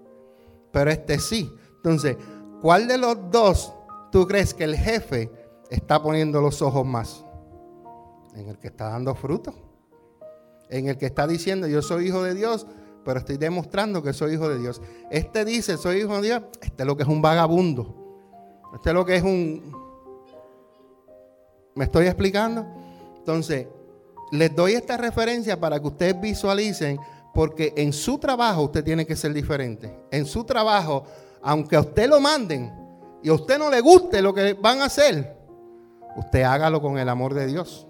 [0.73, 1.51] Pero este sí.
[1.77, 2.17] Entonces,
[2.61, 3.73] ¿cuál de los dos
[4.11, 5.31] tú crees que el jefe
[5.71, 7.25] está poniendo los ojos más?
[8.35, 9.55] En el que está dando fruto.
[10.69, 12.67] En el que está diciendo, yo soy hijo de Dios,
[13.05, 14.81] pero estoy demostrando que soy hijo de Dios.
[15.11, 16.43] Este dice, soy hijo de Dios.
[16.61, 17.95] Este es lo que es un vagabundo.
[18.75, 19.77] Este es lo que es un...
[21.75, 22.67] ¿Me estoy explicando?
[23.19, 23.67] Entonces,
[24.31, 26.99] les doy esta referencia para que ustedes visualicen,
[27.35, 30.07] porque en su trabajo usted tiene que ser diferente.
[30.11, 31.05] En su trabajo,
[31.43, 32.73] aunque a usted lo manden
[33.23, 35.37] y a usted no le guste lo que van a hacer,
[36.17, 37.87] usted hágalo con el amor de Dios.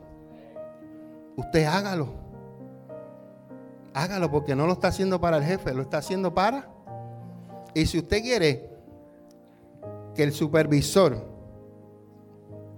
[1.36, 2.21] Usted hágalo.
[3.94, 6.68] Hágalo porque no lo está haciendo para el jefe, lo está haciendo para.
[7.74, 8.70] Y si usted quiere
[10.14, 11.26] que el supervisor,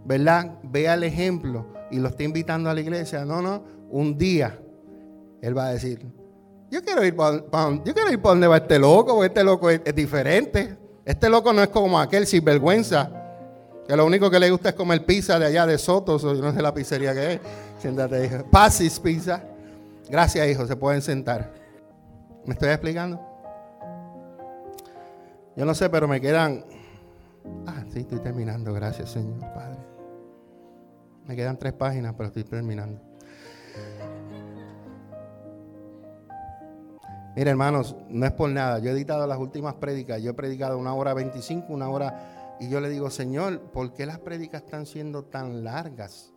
[0.05, 0.59] ¿verdad?
[0.62, 3.25] Vea el ejemplo y lo está invitando a la iglesia.
[3.25, 4.59] No, no, un día
[5.41, 6.05] él va a decir,
[6.71, 7.39] yo quiero ir para,
[7.85, 10.77] yo quiero ir donde va este loco, este loco es, diferente.
[11.05, 13.11] Este loco no es como aquel sinvergüenza,
[13.87, 16.53] que lo único que le gusta es comer pizza de allá de Sotos, o no
[16.53, 17.41] sé la pizzería que es.
[17.79, 18.45] Siéntate.
[18.51, 19.54] Pasis Pizza.
[20.09, 21.53] Gracias, hijo, se pueden sentar.
[22.45, 23.21] ¿Me estoy explicando?
[25.57, 26.65] Yo no sé, pero me quedan...
[27.67, 29.79] Ah, sí, estoy terminando, gracias, Señor Padre.
[31.27, 33.01] Me quedan tres páginas, pero estoy terminando.
[37.35, 38.79] Mira, hermanos, no es por nada.
[38.79, 40.23] Yo he editado las últimas prédicas.
[40.23, 42.57] Yo he predicado una hora 25, una hora.
[42.61, 46.34] Y yo le digo, Señor, ¿por qué las prédicas están siendo tan largas?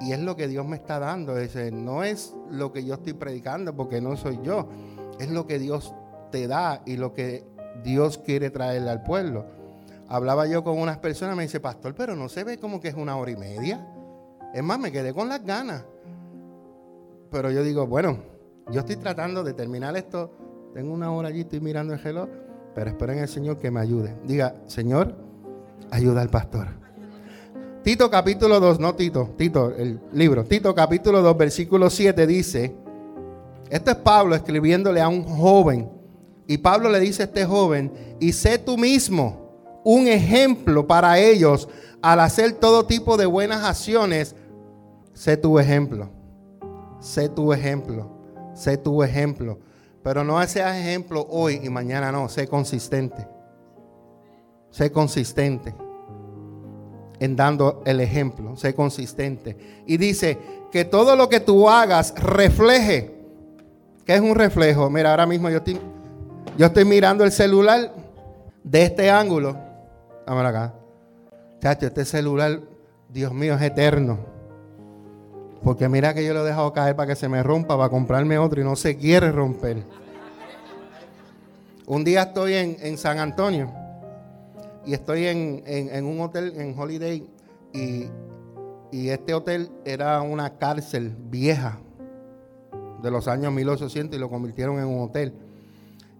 [0.00, 1.34] Y es lo que Dios me está dando.
[1.72, 4.68] no es lo que yo estoy predicando, porque no soy yo.
[5.18, 5.94] Es lo que Dios
[6.30, 7.44] te da y lo que
[7.82, 9.46] Dios quiere traerle al pueblo.
[10.08, 12.94] Hablaba yo con unas personas, me dice, pastor, pero no se ve como que es
[12.94, 13.86] una hora y media.
[14.54, 15.84] Es más, me quedé con las ganas.
[17.30, 18.18] Pero yo digo, bueno,
[18.70, 20.32] yo estoy tratando de terminar esto.
[20.74, 22.28] Tengo una hora allí, estoy mirando el reloj,
[22.74, 24.16] pero espero en el Señor que me ayude.
[24.24, 25.14] Diga, Señor,
[25.90, 26.68] ayuda al pastor.
[27.82, 30.44] Tito capítulo 2, no Tito, Tito, el libro.
[30.44, 32.74] Tito capítulo 2, versículo 7 dice,
[33.70, 35.88] esto es Pablo escribiéndole a un joven.
[36.46, 41.68] Y Pablo le dice a este joven, y sé tú mismo un ejemplo para ellos
[42.02, 44.34] al hacer todo tipo de buenas acciones.
[45.12, 46.10] Sé tu ejemplo.
[47.00, 48.10] Sé tu ejemplo.
[48.54, 49.58] Sé tu ejemplo.
[50.02, 52.28] Pero no seas ejemplo hoy y mañana no.
[52.28, 53.26] Sé consistente.
[54.70, 55.74] Sé consistente
[57.20, 58.56] en dando el ejemplo.
[58.56, 59.82] Sé consistente.
[59.86, 60.38] Y dice
[60.70, 63.14] que todo lo que tú hagas refleje.
[64.04, 64.88] ¿Qué es un reflejo?
[64.90, 67.92] Mira, ahora mismo yo estoy, mirando el celular
[68.64, 69.56] de este ángulo
[70.26, 70.74] Vámonos acá.
[71.60, 72.60] Chacho, este celular,
[73.08, 74.18] Dios mío, es eterno.
[75.62, 78.38] Porque mira que yo lo he dejado caer para que se me rompa, para comprarme
[78.38, 79.82] otro y no se quiere romper.
[81.86, 83.72] Un día estoy en, San Antonio
[84.88, 87.28] y estoy en, un hotel en Holiday
[87.74, 88.06] y,
[88.90, 91.78] y este hotel era una cárcel vieja
[93.02, 95.34] de los años 1800 y lo convirtieron en un hotel.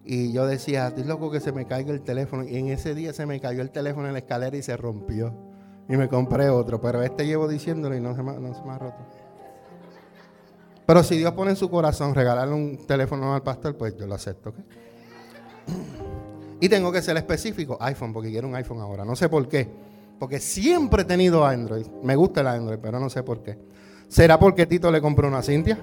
[0.05, 2.43] Y yo decía, estoy loco que se me caiga el teléfono.
[2.43, 5.33] Y en ese día se me cayó el teléfono en la escalera y se rompió.
[5.87, 6.79] Y me compré otro.
[6.79, 8.99] Pero este llevo diciéndolo y no se me, ha roto.
[10.85, 14.13] Pero si Dios pone en su corazón regalarle un teléfono al pastor, pues yo lo
[14.13, 14.53] acepto.
[16.59, 17.77] Y tengo que ser específico.
[17.79, 19.05] iPhone, porque quiero un iPhone ahora.
[19.05, 19.67] No sé por qué.
[20.19, 21.87] Porque siempre he tenido Android.
[22.03, 23.57] Me gusta el Android, pero no sé por qué.
[24.09, 25.79] ¿Será porque Tito le compró una Cintia?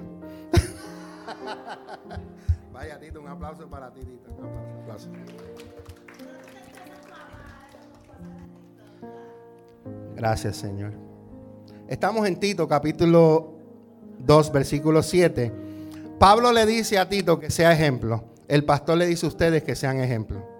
[2.73, 4.31] Vaya, Tito, un aplauso para ti, Tito.
[10.15, 10.93] Gracias, Señor.
[11.89, 13.55] Estamos en Tito, capítulo
[14.19, 15.53] 2, versículo 7.
[16.19, 18.25] Pablo le dice a Tito que sea ejemplo.
[18.49, 20.56] El pastor le dice a ustedes que sean ejemplo.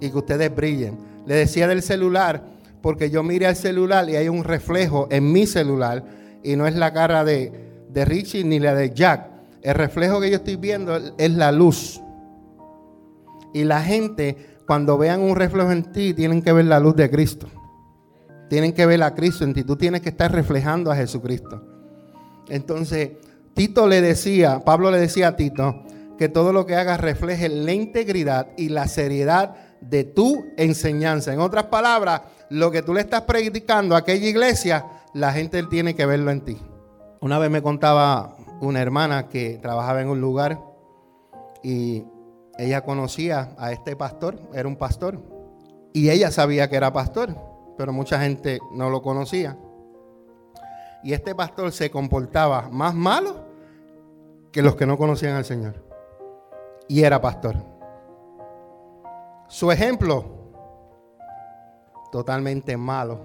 [0.00, 0.98] Y que ustedes brillen.
[1.26, 2.44] Le decía del celular,
[2.82, 6.04] porque yo mire al celular y hay un reflejo en mi celular.
[6.42, 7.52] Y no es la cara de,
[7.90, 9.28] de Richie ni la de Jack.
[9.62, 12.00] El reflejo que yo estoy viendo es la luz.
[13.52, 14.36] Y la gente,
[14.66, 17.48] cuando vean un reflejo en ti, tienen que ver la luz de Cristo.
[18.48, 19.64] Tienen que ver a Cristo en ti.
[19.64, 21.62] Tú tienes que estar reflejando a Jesucristo.
[22.48, 23.12] Entonces,
[23.54, 25.82] Tito le decía, Pablo le decía a Tito,
[26.18, 31.32] que todo lo que hagas refleje la integridad y la seriedad de tu enseñanza.
[31.32, 35.94] En otras palabras, lo que tú le estás predicando a aquella iglesia, la gente tiene
[35.94, 36.58] que verlo en ti.
[37.20, 40.58] Una vez me contaba una hermana que trabajaba en un lugar
[41.62, 42.04] Y
[42.58, 45.20] ella conocía a este pastor, era un pastor.
[45.92, 47.34] Y ella sabía que era pastor,
[47.76, 49.58] pero mucha gente no lo conocía.
[51.02, 53.46] Y este pastor se comportaba más malo
[54.52, 55.84] que los que no conocían al Señor.
[56.88, 57.75] Y era pastor.
[59.48, 60.24] Su ejemplo,
[62.10, 63.20] totalmente malo.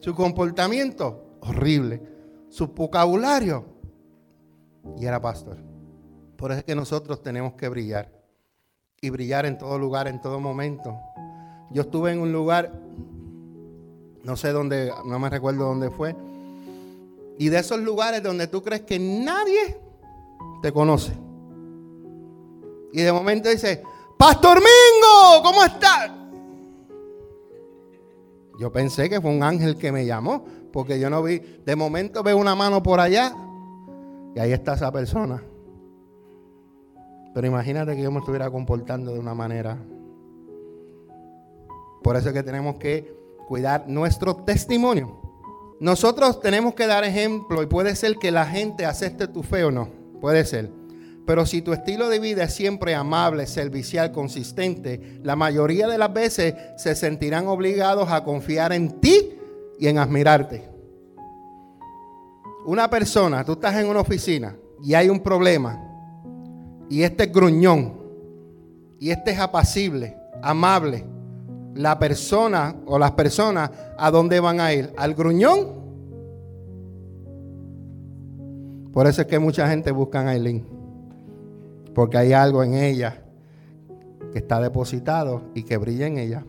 [0.00, 2.02] Su comportamiento, horrible.
[2.48, 3.64] Su vocabulario,
[4.96, 5.58] y era pastor.
[6.36, 8.12] Por eso es que nosotros tenemos que brillar.
[9.00, 10.98] Y brillar en todo lugar, en todo momento.
[11.70, 12.72] Yo estuve en un lugar,
[14.22, 16.14] no sé dónde, no me recuerdo dónde fue.
[17.38, 19.78] Y de esos lugares donde tú crees que nadie
[20.62, 21.12] te conoce.
[22.92, 23.82] Y de momento dice,
[24.16, 26.10] Pastor Mingo, ¿cómo estás?
[28.58, 32.22] Yo pensé que fue un ángel que me llamó, porque yo no vi, de momento
[32.22, 33.34] veo una mano por allá
[34.34, 35.42] y ahí está esa persona.
[37.34, 39.76] Pero imagínate que yo me estuviera comportando de una manera.
[42.02, 43.12] Por eso es que tenemos que
[43.48, 45.20] cuidar nuestro testimonio.
[45.80, 49.70] Nosotros tenemos que dar ejemplo y puede ser que la gente acepte tu fe o
[49.70, 49.88] no.
[50.20, 50.70] Puede ser.
[51.26, 56.12] Pero si tu estilo de vida es siempre amable, servicial, consistente, la mayoría de las
[56.12, 59.38] veces se sentirán obligados a confiar en ti
[59.78, 60.68] y en admirarte.
[62.66, 65.80] Una persona, tú estás en una oficina y hay un problema
[66.88, 67.94] y este es gruñón
[68.98, 71.04] y este es apacible, amable.
[71.74, 74.92] La persona o las personas, ¿a dónde van a ir?
[74.96, 75.84] ¿Al gruñón?
[78.92, 80.73] Por eso es que mucha gente busca a Aileen.
[81.94, 83.22] Porque hay algo en ella
[84.32, 86.44] que está depositado y que brilla en ella.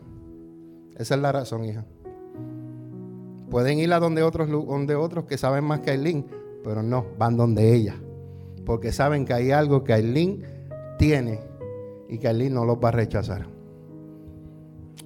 [0.96, 1.84] Esa es la razón, hija.
[3.50, 6.26] Pueden ir a donde otros, donde otros que saben más que Aileen,
[6.64, 7.94] pero no, van donde ella.
[8.64, 10.42] Porque saben que hay algo que Aileen
[10.98, 11.40] tiene
[12.08, 13.46] y que Aileen no los va a rechazar.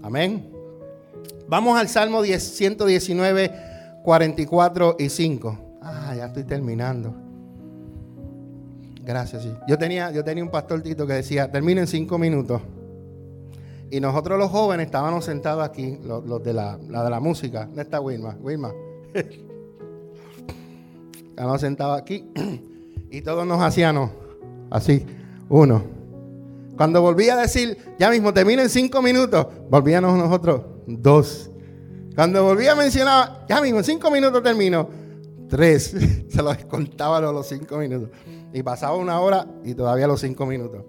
[0.03, 0.51] Amén.
[1.49, 3.53] Vamos al Salmo 119,
[4.03, 5.59] 44 y 5.
[5.83, 7.15] Ah, ya estoy terminando.
[9.03, 9.47] Gracias.
[9.67, 12.61] Yo, tenía, yo tenía un pastor Tito que decía, termina en cinco minutos.
[13.91, 17.67] Y nosotros los jóvenes estábamos sentados aquí, los, de, la, de la música.
[17.67, 18.37] ¿Dónde está Wilma?
[18.41, 18.73] Wilma.
[21.31, 22.31] estábamos sentados aquí
[23.11, 24.11] y todos nos hacíamos
[24.71, 25.05] así,
[25.49, 25.83] uno.
[26.77, 31.51] Cuando volvía a decir, ya mismo termina en cinco minutos, volvíamos nosotros dos.
[32.15, 34.89] Cuando volvía a mencionar, ya mismo en cinco minutos termino,
[35.51, 35.95] tres.
[36.29, 38.09] Se los contaba a los cinco minutos.
[38.55, 40.85] Y pasaba una hora y todavía los cinco minutos.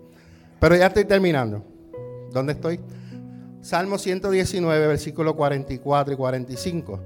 [0.59, 1.66] Pero ya estoy terminando.
[2.32, 2.80] ¿Dónde estoy?
[3.62, 6.99] Salmo 119, versículos 44 y 45.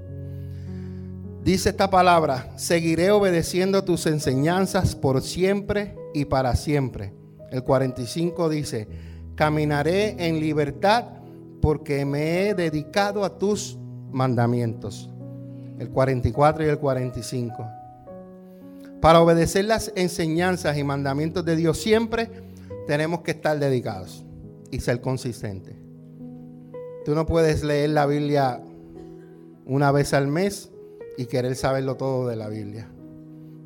[1.42, 7.14] Dice esta palabra, seguiré obedeciendo tus enseñanzas por siempre y para siempre.
[7.50, 8.88] El 45 dice,
[9.34, 11.04] caminaré en libertad
[11.60, 13.78] porque me he dedicado a tus
[14.10, 15.10] mandamientos.
[15.78, 17.66] El 44 y el 45.
[19.00, 22.30] Para obedecer las enseñanzas y mandamientos de Dios siempre
[22.86, 24.24] tenemos que estar dedicados
[24.70, 25.76] y ser consistente.
[27.04, 28.60] Tú no puedes leer la Biblia
[29.64, 30.70] una vez al mes
[31.16, 32.88] y querer saberlo todo de la Biblia.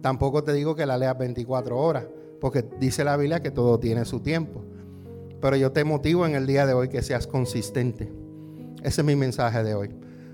[0.00, 2.06] Tampoco te digo que la leas 24 horas,
[2.40, 4.64] porque dice la Biblia que todo tiene su tiempo.
[5.40, 8.12] Pero yo te motivo en el día de hoy que seas consistente.
[8.82, 9.90] Ese es mi mensaje de hoy.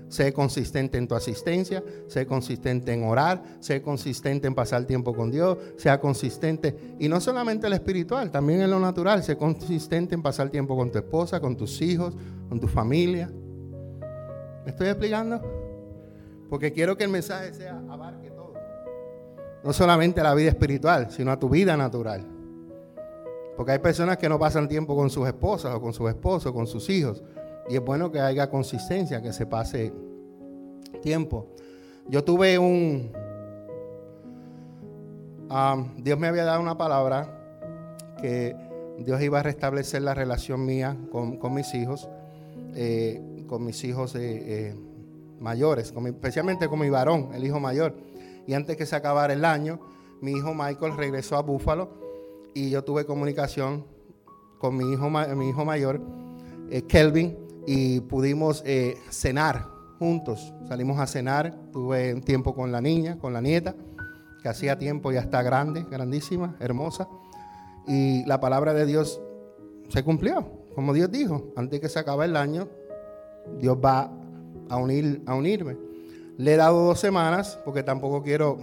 [0.09, 5.31] Sé consistente en tu asistencia, sé consistente en orar, sé consistente en pasar tiempo con
[5.31, 10.15] Dios, sea consistente, y no solamente en lo espiritual, también en lo natural, sé consistente
[10.15, 12.15] en pasar tiempo con tu esposa, con tus hijos,
[12.47, 13.29] con tu familia.
[14.63, 15.41] ¿Me estoy explicando?
[16.49, 18.53] Porque quiero que el mensaje sea abarque todo.
[19.63, 22.25] No solamente a la vida espiritual, sino a tu vida natural.
[23.57, 26.67] Porque hay personas que no pasan tiempo con sus esposas o con sus esposos, con
[26.67, 27.23] sus hijos.
[27.69, 29.93] Y es bueno que haya consistencia, que se pase
[31.01, 31.47] tiempo.
[32.07, 33.11] Yo tuve un...
[35.97, 37.37] Dios me había dado una palabra
[38.21, 38.55] que
[38.99, 42.09] Dios iba a restablecer la relación mía con, mis hijos,
[42.75, 44.75] eh, con mis hijos eh, eh,
[45.39, 47.95] mayores, especialmente con mi varón, el hijo mayor.
[48.45, 49.79] Y antes que se acabara el año,
[50.21, 51.89] mi hijo Michael regresó a Búfalo
[52.53, 53.85] y yo tuve comunicación
[54.57, 56.01] con mi hijo, mi hijo mayor,
[56.87, 57.37] Kelvin,
[57.67, 59.67] y pudimos eh, cenar
[59.99, 60.53] juntos.
[60.67, 63.75] Salimos a cenar, tuve un tiempo con la niña, con la nieta,
[64.41, 67.07] que hacía tiempo ya está grande, grandísima, hermosa.
[67.85, 69.21] Y la palabra de Dios
[69.89, 72.67] se cumplió, como Dios dijo, antes que se acabe el año,
[73.59, 74.11] Dios va
[74.69, 75.77] a, unir, a unirme.
[76.37, 78.57] Le he dado dos semanas porque tampoco quiero,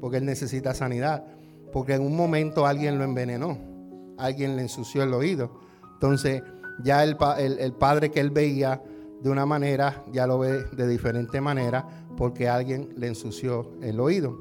[0.00, 1.26] porque él necesita sanidad,
[1.72, 3.74] porque en un momento alguien lo envenenó
[4.18, 5.50] alguien le ensució el oído.
[5.94, 6.42] Entonces
[6.82, 7.16] ya el,
[7.58, 8.82] el padre que él veía
[9.22, 14.38] de una manera, ya lo ve de diferente manera porque alguien le ensució el oído.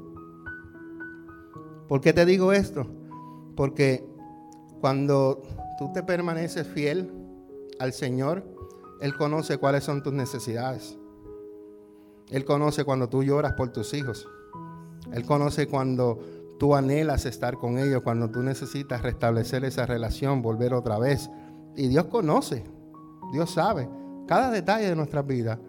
[1.87, 2.87] ¿Por qué te digo esto?
[3.55, 4.05] Porque
[4.81, 5.41] cuando
[5.77, 7.13] tú te permaneces fiel
[7.79, 8.43] al Señor,
[8.99, 10.97] Él conoce cuáles son tus necesidades.
[12.29, 14.27] Él conoce cuando tú lloras por tus hijos.
[15.11, 16.19] Él conoce cuando
[16.57, 21.29] tú anhelas estar con ellos, cuando tú necesitas restablecer esa relación, volver otra vez.
[21.75, 22.63] Y Dios conoce,
[23.31, 23.87] Dios sabe
[24.27, 25.59] cada detalle de nuestras vidas.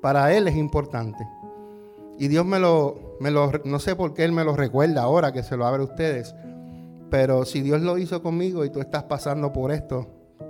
[0.00, 1.26] Para Él es importante.
[2.18, 5.32] Y Dios me lo, me lo, no sé por qué Él me lo recuerda ahora
[5.32, 6.34] que se lo abre a ustedes.
[7.10, 10.06] Pero si Dios lo hizo conmigo y tú estás pasando por esto,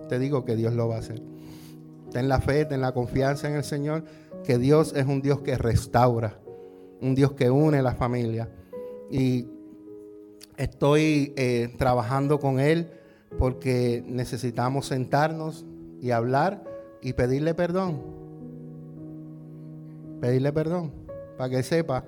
[0.08, 1.22] te digo que Dios lo va a hacer.
[2.12, 4.04] Ten la fe, ten la confianza en el Señor,
[4.44, 6.38] que Dios es un Dios que restaura,
[7.00, 8.48] un Dios que une la familia.
[9.10, 9.48] Y
[10.56, 12.90] estoy eh, trabajando con Él
[13.38, 15.64] porque necesitamos sentarnos
[16.00, 16.64] y hablar
[17.02, 18.00] y pedirle perdón.
[20.20, 20.92] Pedirle perdón
[21.36, 22.04] para que sepa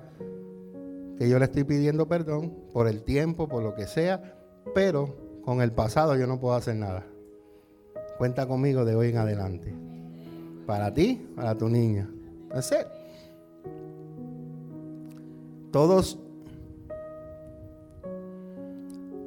[1.17, 4.37] que yo le estoy pidiendo perdón por el tiempo, por lo que sea,
[4.73, 7.05] pero con el pasado yo no puedo hacer nada.
[8.17, 9.73] Cuenta conmigo de hoy en adelante.
[10.65, 12.09] Para ti, para tu niña.
[12.51, 12.87] Hacer.
[15.71, 16.19] Todos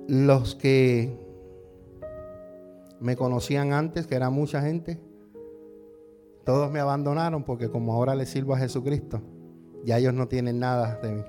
[0.08, 1.21] los que
[3.02, 5.00] me conocían antes, que era mucha gente,
[6.44, 9.20] todos me abandonaron porque como ahora le sirvo a Jesucristo,
[9.84, 11.22] ya ellos no tienen nada de mí.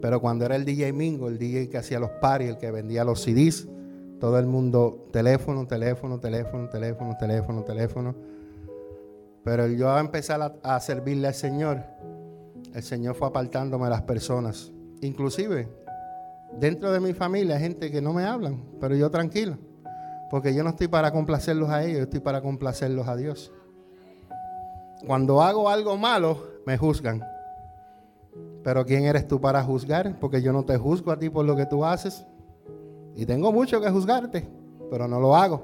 [0.00, 3.04] Pero cuando era el DJ Mingo, el DJ que hacía los paris, el que vendía
[3.04, 3.68] los CDs,
[4.18, 8.14] todo el mundo, teléfono, teléfono, teléfono, teléfono, teléfono, teléfono.
[9.44, 11.82] Pero yo a empezar a, servirle al Señor,
[12.74, 14.72] el Señor fue apartándome a las personas.
[15.02, 15.68] Inclusive,
[16.58, 19.58] dentro de mi familia hay gente que no me hablan, pero yo tranquilo.
[20.30, 23.52] Porque yo no estoy para complacerlos a ellos, yo estoy para complacerlos a Dios.
[25.06, 27.22] Cuando hago algo malo, me juzgan.
[28.64, 30.18] Pero ¿quién eres tú para juzgar?
[30.18, 32.26] Porque yo no te juzgo a ti por lo que tú haces.
[33.14, 34.48] Y tengo mucho que juzgarte,
[34.90, 35.62] pero no lo hago.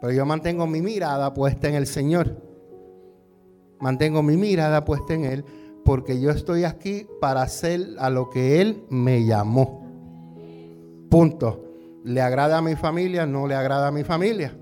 [0.00, 2.36] Pero yo mantengo mi mirada puesta en el Señor.
[3.80, 5.44] Mantengo mi mirada puesta en Él
[5.84, 9.82] porque yo estoy aquí para hacer a lo que Él me llamó.
[11.10, 11.60] Punto.
[12.04, 13.24] ¿Le agrada a mi familia?
[13.24, 14.54] No le agrada a mi familia.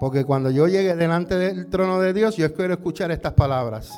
[0.00, 3.92] Porque cuando yo llegue delante del trono de Dios, yo quiero escuchar estas palabras.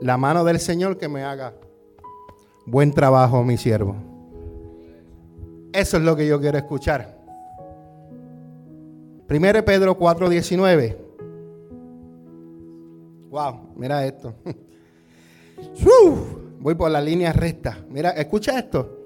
[0.00, 1.52] La mano del Señor que me haga
[2.64, 3.94] buen trabajo, mi siervo.
[5.74, 7.18] Eso es lo que yo quiero escuchar.
[9.26, 10.96] Primero Pedro 4:19.
[13.28, 14.34] Wow, mira esto.
[16.60, 17.84] Voy por la línea recta.
[17.90, 18.96] Mira, escucha esto.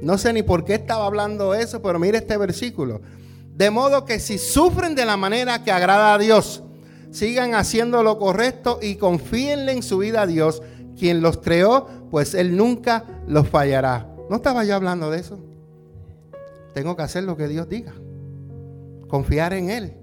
[0.00, 3.00] No sé ni por qué estaba hablando eso, pero mira este versículo.
[3.54, 6.62] De modo que si sufren de la manera que agrada a Dios,
[7.10, 10.62] sigan haciendo lo correcto y confíenle en su vida a Dios,
[10.96, 14.08] quien los creó, pues Él nunca los fallará.
[14.30, 15.38] ¿No estaba yo hablando de eso?
[16.74, 17.94] Tengo que hacer lo que Dios diga.
[19.08, 19.96] Confiar en Él.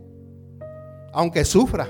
[1.14, 1.88] Aunque sufra.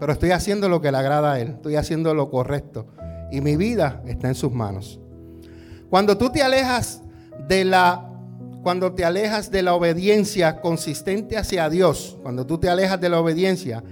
[0.00, 1.48] Pero estoy haciendo lo que le agrada a Él.
[1.50, 2.86] Estoy haciendo lo correcto
[3.32, 5.00] y mi vida está en sus manos.
[5.90, 7.02] Cuando tú te alejas
[7.48, 8.08] de la
[8.62, 13.18] cuando te alejas de la obediencia consistente hacia Dios, cuando tú te alejas de la
[13.18, 13.82] obediencia,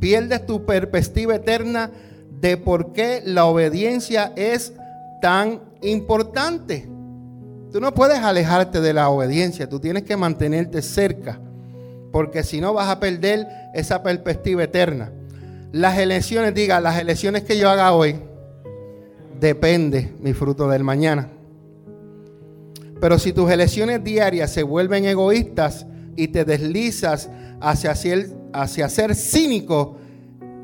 [0.00, 1.92] pierdes tu perspectiva eterna
[2.40, 4.72] de por qué la obediencia es
[5.22, 6.88] tan importante.
[7.70, 11.38] Tú no puedes alejarte de la obediencia, tú tienes que mantenerte cerca,
[12.10, 15.12] porque si no vas a perder esa perspectiva eterna.
[15.70, 18.18] Las elecciones, diga, las elecciones que yo haga hoy,
[19.40, 21.28] depende mi fruto del mañana.
[23.00, 27.28] Pero si tus elecciones diarias se vuelven egoístas y te deslizas
[27.60, 29.96] hacia ser, hacia ser cínico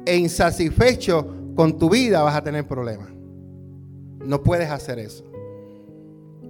[0.06, 3.08] e insatisfecho con tu vida, vas a tener problemas.
[4.24, 5.24] No puedes hacer eso.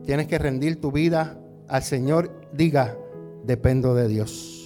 [0.05, 2.31] Tienes que rendir tu vida al Señor.
[2.53, 2.97] Diga,
[3.45, 4.59] dependo de Dios.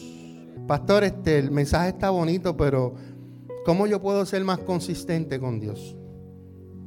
[0.67, 2.95] Pastor, este, el mensaje está bonito, pero
[3.65, 5.97] ¿cómo yo puedo ser más consistente con Dios?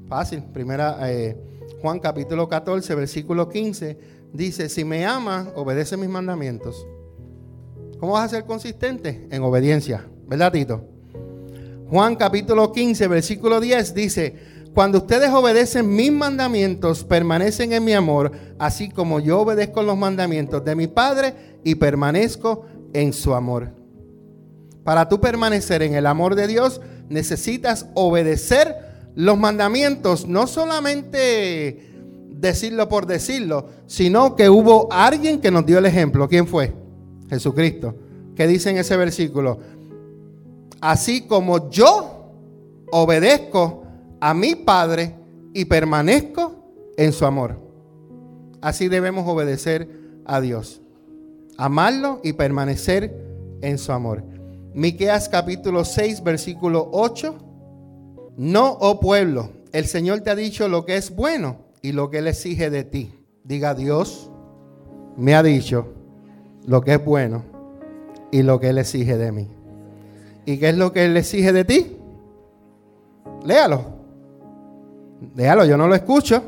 [0.10, 0.42] Fácil.
[0.52, 1.38] Primera, eh,
[1.84, 3.98] Juan capítulo 14, versículo 15,
[4.34, 6.88] dice, si me ama, obedece mis mandamientos.
[8.00, 9.28] ¿Cómo vas a ser consistente?
[9.30, 10.08] En obediencia.
[10.28, 10.84] ¿Verdad, Tito?
[11.92, 14.36] Juan capítulo 15, versículo 10 dice,
[14.74, 20.66] cuando ustedes obedecen mis mandamientos, permanecen en mi amor, así como yo obedezco los mandamientos
[20.66, 23.70] de mi Padre y permanezco en su amor.
[24.84, 31.90] Para tú permanecer en el amor de Dios, necesitas obedecer los mandamientos, no solamente
[32.30, 36.28] decirlo por decirlo, sino que hubo alguien que nos dio el ejemplo.
[36.28, 36.74] ¿Quién fue?
[37.30, 37.96] Jesucristo.
[38.36, 39.60] ¿Qué dice en ese versículo?
[40.82, 42.32] Así como yo
[42.92, 43.84] obedezco
[44.22, 45.16] a mi Padre
[45.54, 46.56] y permanezco
[46.98, 47.60] en su amor.
[48.62, 49.90] Así debemos obedecer
[50.26, 50.82] a Dios.
[51.58, 53.14] Amarlo y permanecer
[53.62, 54.24] en su amor.
[54.74, 57.49] Miqueas capítulo 6, versículo 8.
[58.40, 62.20] No, oh pueblo, el Señor te ha dicho lo que es bueno y lo que
[62.20, 63.14] Él exige de ti.
[63.44, 64.32] Diga Dios,
[65.18, 65.88] me ha dicho
[66.66, 67.44] lo que es bueno
[68.32, 69.50] y lo que Él exige de mí.
[70.46, 71.98] ¿Y qué es lo que Él exige de ti?
[73.44, 73.84] Léalo.
[75.36, 76.42] Léalo, yo no lo escucho.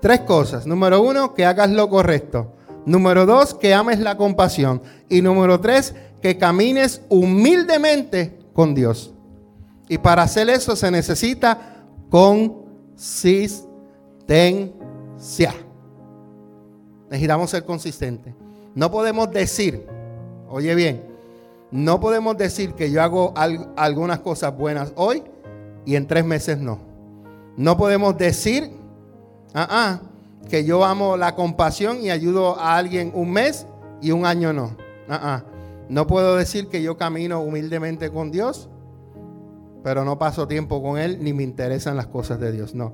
[0.00, 0.66] Tres cosas.
[0.66, 2.55] Número uno, que hagas lo correcto.
[2.86, 4.80] Número dos, que ames la compasión.
[5.08, 9.12] Y número tres, que camines humildemente con Dios.
[9.88, 13.66] Y para hacer eso se necesita consistencia.
[17.10, 18.34] Necesitamos ser consistentes.
[18.74, 19.86] No podemos decir,
[20.48, 21.02] oye bien,
[21.70, 23.34] no podemos decir que yo hago
[23.76, 25.22] algunas cosas buenas hoy
[25.84, 26.78] y en tres meses no.
[27.56, 28.70] No podemos decir,
[29.54, 30.00] ah, ah,
[30.48, 33.66] que yo amo la compasión y ayudo a alguien un mes
[34.00, 34.76] y un año no.
[35.08, 35.44] Ah, ah.
[35.88, 38.68] No puedo decir que yo camino humildemente con Dios,
[39.84, 42.74] pero no paso tiempo con Él ni me interesan las cosas de Dios.
[42.74, 42.92] No.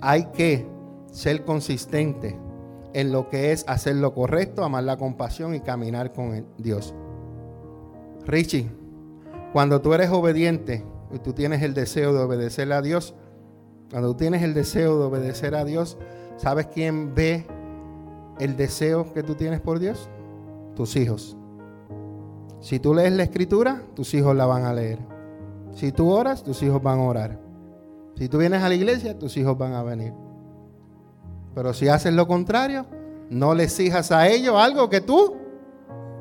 [0.00, 0.66] Hay que
[1.10, 2.38] ser consistente
[2.92, 6.94] en lo que es hacer lo correcto, amar la compasión y caminar con Dios.
[8.26, 8.68] Richie,
[9.52, 13.14] cuando tú eres obediente y tú tienes el deseo de obedecerle a Dios,
[13.90, 15.96] cuando tú tienes el deseo de obedecer a Dios,
[16.36, 17.46] ¿sabes quién ve
[18.38, 20.08] el deseo que tú tienes por Dios?
[20.74, 21.36] Tus hijos.
[22.60, 24.98] Si tú lees la escritura, tus hijos la van a leer.
[25.72, 27.40] Si tú oras, tus hijos van a orar.
[28.16, 30.12] Si tú vienes a la iglesia, tus hijos van a venir.
[31.54, 32.86] Pero si haces lo contrario,
[33.30, 35.36] no le exijas a ellos algo que tú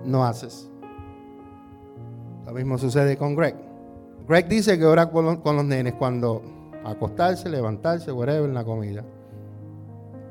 [0.05, 0.70] no haces.
[2.45, 3.55] Lo mismo sucede con Greg.
[4.28, 6.41] Greg dice que ora con los, nenes cuando
[6.84, 9.03] acostarse, levantarse, whatever, en la comida.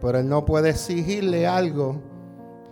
[0.04, 1.96] Pero él no puede exigirle algo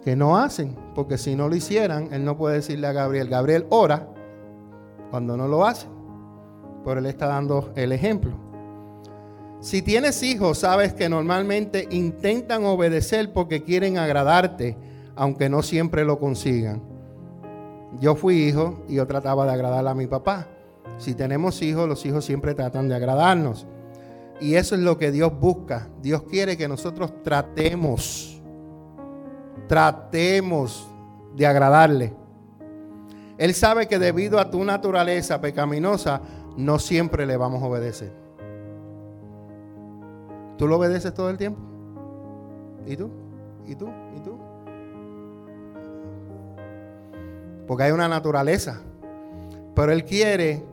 [0.05, 3.66] que no hacen, porque si no lo hicieran, él no puede decirle a Gabriel, Gabriel
[3.70, 4.07] ora
[5.11, 5.87] cuando no lo hace.
[6.85, 8.33] Pero él está dando el ejemplo.
[9.61, 14.76] Si tienes hijos, sabes que normalmente intentan obedecer porque quieren agradarte,
[15.16, 16.83] aunque no siempre lo consigan.
[17.99, 20.49] Yo fui hijo y yo trataba de agradar a mi papá.
[20.99, 23.66] Si tenemos hijos, los hijos siempre tratan de agradarnos.
[24.43, 25.88] Y eso es lo que Dios busca.
[26.03, 28.43] Dios quiere que nosotros tratemos,
[29.68, 30.88] tratemos
[31.36, 32.12] de agradarle.
[33.38, 36.20] Él sabe que debido a tu naturaleza pecaminosa,
[36.57, 38.12] no siempre le vamos a obedecer.
[40.59, 41.61] ¿Tú lo obedeces todo el tiempo?
[42.84, 43.11] ¿Y tú?
[43.64, 43.88] ¿Y tú?
[44.16, 44.38] ¿Y tú?
[47.68, 48.80] Porque hay una naturaleza.
[49.76, 50.64] Pero Él quiere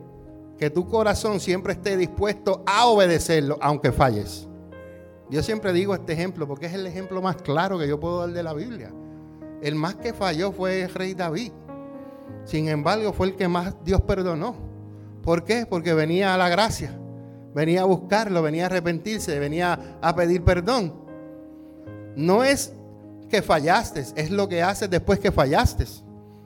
[0.60, 4.46] que tu corazón siempre esté dispuesto a obedecerlo, aunque falles.
[5.28, 8.30] Yo siempre digo este ejemplo porque es el ejemplo más claro que yo puedo dar
[8.30, 8.92] de la Biblia.
[9.60, 11.50] El más que falló fue el rey David.
[12.44, 14.54] Sin embargo, fue el que más Dios perdonó.
[15.22, 15.66] ¿Por qué?
[15.66, 16.96] Porque venía a la gracia
[17.54, 20.94] venía a buscarlo, venía a arrepentirse, venía a pedir perdón.
[22.16, 22.72] No es
[23.28, 25.84] que fallaste, es lo que haces después que fallaste.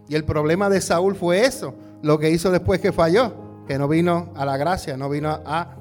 [0.08, 3.32] Y el problema de Saúl fue eso, lo que hizo después que falló,
[3.66, 5.76] que no vino a la gracia, no vino a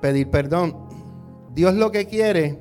[0.00, 0.76] pedir perdón.
[1.54, 2.58] Dios lo que quiere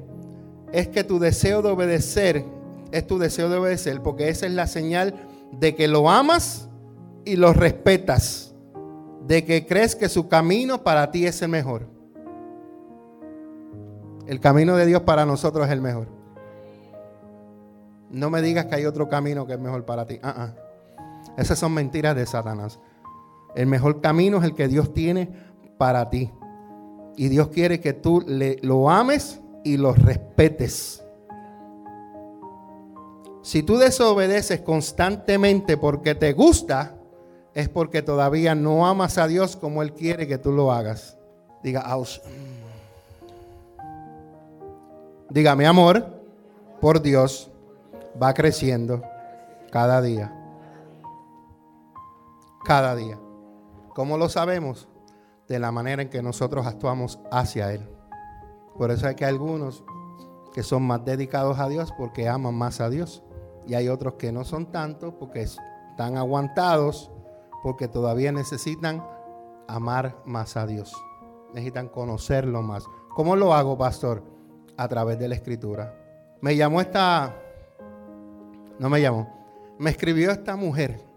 [0.71, 2.45] es que tu deseo de obedecer
[2.91, 5.13] es tu deseo de obedecer, porque esa es la señal
[5.51, 6.69] de que lo amas
[7.25, 8.53] y lo respetas
[9.27, 11.87] de que crees que su camino para ti es el mejor.
[14.25, 16.07] El camino de Dios para nosotros es el mejor.
[18.09, 20.19] No me digas que hay otro camino que es mejor para ti.
[20.23, 20.53] Ah.
[21.37, 22.79] Esas son mentiras de Satanás.
[23.55, 25.29] El mejor camino es el que Dios tiene
[25.77, 26.31] para ti.
[27.15, 31.03] Y Dios quiere que tú lo ames y lo respetes.
[33.41, 36.95] Si tú desobedeces constantemente porque te gusta,
[37.53, 41.17] es porque todavía no amas a Dios como Él quiere que tú lo hagas.
[41.63, 41.85] Diga,
[45.29, 46.21] Diga, mi amor
[46.79, 47.51] por Dios
[48.21, 49.01] va creciendo
[49.71, 50.33] cada día.
[52.65, 53.19] Cada día.
[53.99, 54.87] ¿Cómo lo sabemos?
[55.49, 57.85] De la manera en que nosotros actuamos hacia Él.
[58.77, 59.83] Por eso hay que algunos
[60.53, 63.23] que son más dedicados a Dios porque aman más a Dios.
[63.67, 67.11] Y hay otros que no son tanto porque están aguantados
[67.61, 69.05] porque todavía necesitan
[69.67, 70.95] amar más a Dios.
[71.53, 72.85] Necesitan conocerlo más.
[73.13, 74.23] ¿Cómo lo hago, pastor?
[74.77, 75.93] A través de la escritura.
[76.39, 77.35] Me llamó esta...
[78.79, 79.27] No me llamó.
[79.77, 81.08] Me escribió esta mujer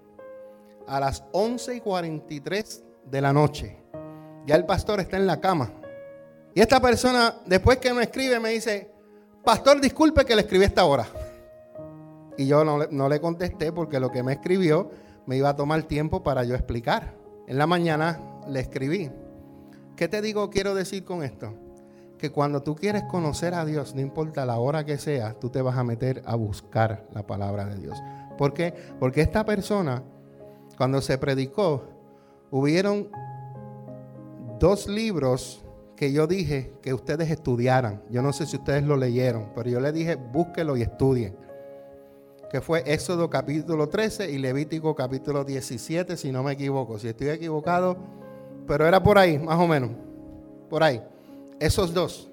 [0.92, 3.78] a las 11 y 43 de la noche.
[4.44, 5.72] Ya el pastor está en la cama.
[6.54, 8.90] Y esta persona, después que me escribe, me dice,
[9.42, 11.06] pastor, disculpe que le escribí esta hora.
[12.36, 14.90] Y yo no, no, le contesté porque lo que me escribió
[15.24, 17.14] me iba a tomar tiempo para yo explicar.
[17.46, 19.10] En la mañana le escribí.
[19.96, 21.54] ¿Qué te digo, quiero decir con esto?
[22.18, 25.62] Que cuando tú quieres conocer a Dios, no importa la hora que sea, tú te
[25.62, 27.98] vas a meter a buscar la palabra de Dios.
[28.36, 28.74] ¿Por qué?
[29.00, 30.02] Porque esta persona,
[30.76, 31.84] cuando se predicó,
[32.50, 33.08] hubieron
[34.58, 35.64] dos libros
[35.96, 38.02] que yo dije que ustedes estudiaran.
[38.10, 41.36] Yo no sé si ustedes lo leyeron, pero yo les dije, búsquelo y estudien
[42.52, 46.98] que fue Éxodo capítulo 13 y Levítico capítulo 17, si no me equivoco.
[46.98, 47.96] Si estoy equivocado,
[48.66, 49.88] pero era por ahí, más o menos.
[50.68, 51.02] Por ahí.
[51.58, 52.30] Esos dos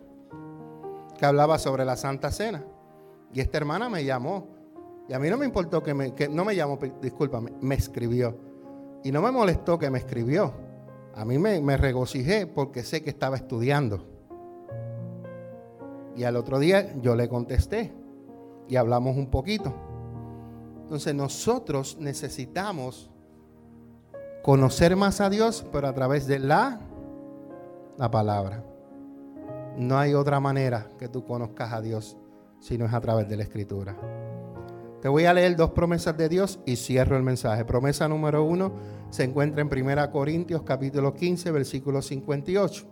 [1.17, 2.65] que hablaba sobre la Santa Cena.
[3.33, 4.45] Y esta hermana me llamó.
[5.09, 8.37] Y a mí no me importó que me, no me llamó, discúlpame, me escribió.
[9.03, 10.53] Y no me molestó que me escribió.
[11.15, 14.05] A mí me, me regocijé porque sé que estaba estudiando.
[16.15, 17.91] Y al otro día yo le contesté
[18.67, 19.73] y hablamos un poquito.
[20.83, 23.09] Entonces nosotros necesitamos
[24.43, 26.81] conocer más a Dios, pero a través de la,
[27.97, 28.63] la palabra.
[29.75, 32.15] No hay otra manera que tú conozcas a Dios
[32.59, 33.95] si no es a través de la escritura.
[35.01, 37.63] Te voy a leer dos promesas de Dios y cierro el mensaje.
[37.63, 38.73] Promesa número uno
[39.09, 42.85] se encuentra en 1 Corintios capítulo 15, versículo 58.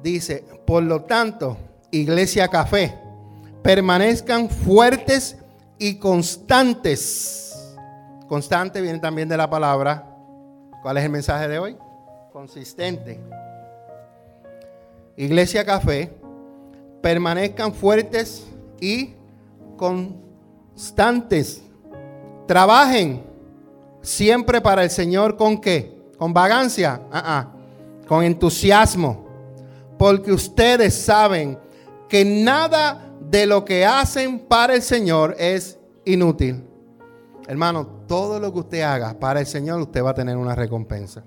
[0.00, 1.56] Dice, por lo tanto,
[1.90, 2.94] iglesia café,
[3.62, 5.38] permanezcan fuertes
[5.76, 7.74] y constantes.
[8.28, 10.16] Constante viene también de la palabra.
[10.82, 11.76] ¿Cuál es el mensaje de hoy?
[12.32, 13.20] Consistente.
[15.16, 16.12] Iglesia Café,
[17.00, 18.46] permanezcan fuertes
[18.80, 19.14] y
[19.76, 20.25] constantes.
[22.46, 23.24] Trabajen
[24.02, 25.96] siempre para el Señor con qué?
[26.16, 27.48] Con vagancia, ah, ah.
[28.06, 29.26] con entusiasmo.
[29.98, 31.58] Porque ustedes saben
[32.08, 36.64] que nada de lo que hacen para el Señor es inútil.
[37.48, 41.24] Hermano, todo lo que usted haga para el Señor, usted va a tener una recompensa.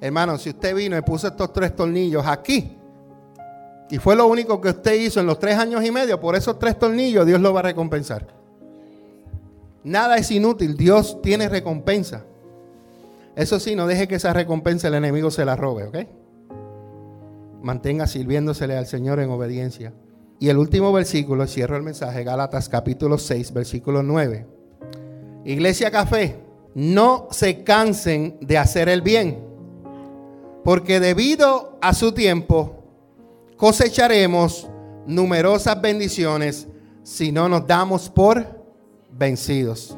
[0.00, 2.78] Hermano, si usted vino y puso estos tres tornillos aquí,
[3.90, 6.58] y fue lo único que usted hizo en los tres años y medio, por esos
[6.58, 8.43] tres tornillos, Dios lo va a recompensar.
[9.84, 12.24] Nada es inútil, Dios tiene recompensa.
[13.36, 15.96] Eso sí, no deje que esa recompensa el enemigo se la robe, ¿ok?
[17.62, 19.92] Mantenga sirviéndosele al Señor en obediencia.
[20.38, 24.46] Y el último versículo, cierro el mensaje, Gálatas capítulo 6, versículo 9.
[25.44, 26.36] Iglesia Café,
[26.74, 29.38] no se cansen de hacer el bien,
[30.64, 32.84] porque debido a su tiempo
[33.56, 34.68] cosecharemos
[35.06, 36.68] numerosas bendiciones
[37.02, 38.53] si no nos damos por
[39.16, 39.96] vencidos.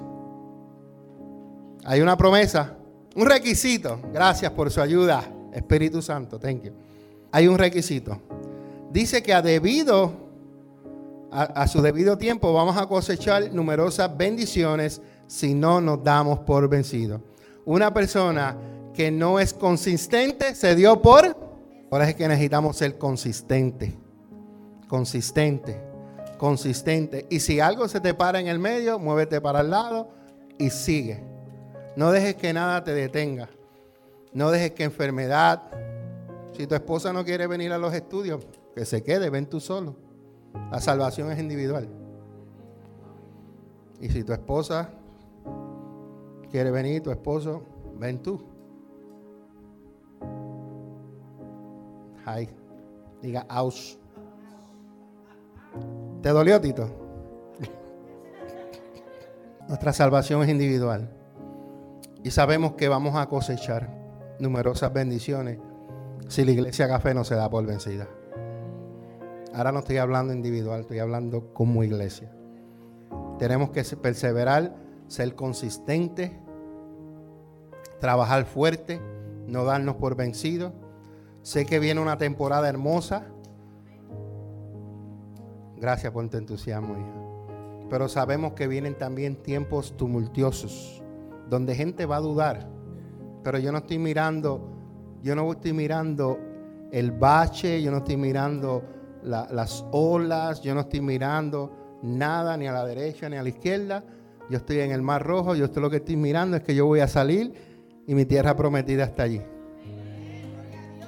[1.85, 2.77] Hay una promesa,
[3.15, 4.01] un requisito.
[4.13, 6.39] Gracias por su ayuda, Espíritu Santo.
[6.39, 6.73] Thank you.
[7.33, 8.21] Hay un requisito.
[8.91, 10.27] Dice que a debido
[11.31, 17.21] a, su debido tiempo vamos a cosechar numerosas bendiciones si no nos damos por vencidos.
[17.65, 18.57] Una persona
[18.95, 21.37] que no es consistente se dio por...
[21.91, 23.95] Ahora es que necesitamos ser consistente.
[24.89, 25.81] Consistente.
[26.39, 27.27] Consistente.
[27.31, 30.11] Y si algo se te para en el medio, muévete para el lado
[30.59, 31.23] y sigue.
[31.97, 33.49] No dejes que nada te detenga.
[34.33, 35.63] No dejes que enfermedad.
[36.53, 39.97] Si tu esposa no quiere venir a los estudios, que se quede, ven tú solo.
[40.71, 41.89] La salvación es individual.
[44.01, 44.91] Y si tu esposa
[46.51, 47.63] quiere venir, tu esposo,
[47.99, 48.43] ven tú.
[52.27, 52.51] Ay,
[53.23, 53.99] diga aus.
[56.27, 56.89] ¿Te dolió, Tito?
[59.69, 61.09] Nuestra salvación es individual.
[62.25, 63.97] Y sabemos que vamos a cosechar
[64.41, 65.61] numerosas bendiciones
[66.27, 68.09] si la iglesia café no se da por vencida.
[69.55, 72.33] Ahora no estoy hablando individual, estoy hablando como iglesia.
[73.39, 74.75] Tenemos que perseverar,
[75.07, 76.33] ser consistentes,
[78.01, 79.01] trabajar fuerte,
[79.47, 80.73] no darnos por vencidos.
[81.43, 83.29] Sé que viene una temporada hermosa.
[85.79, 87.89] Gracias por tu entusiasmo, hija.
[87.91, 91.03] Pero sabemos que vienen también tiempos tumultuosos,
[91.49, 92.69] donde gente va a dudar.
[93.45, 94.61] Pero yo no estoy mirando,
[95.23, 96.39] yo no estoy mirando
[96.91, 98.83] el bache, yo no estoy mirando
[99.23, 104.05] las olas, yo no estoy mirando nada ni a la derecha ni a la izquierda,
[104.49, 106.87] yo estoy en el mar rojo, yo estoy lo que estoy mirando es que yo
[106.87, 107.53] voy a salir
[108.07, 109.43] y mi tierra prometida está allí.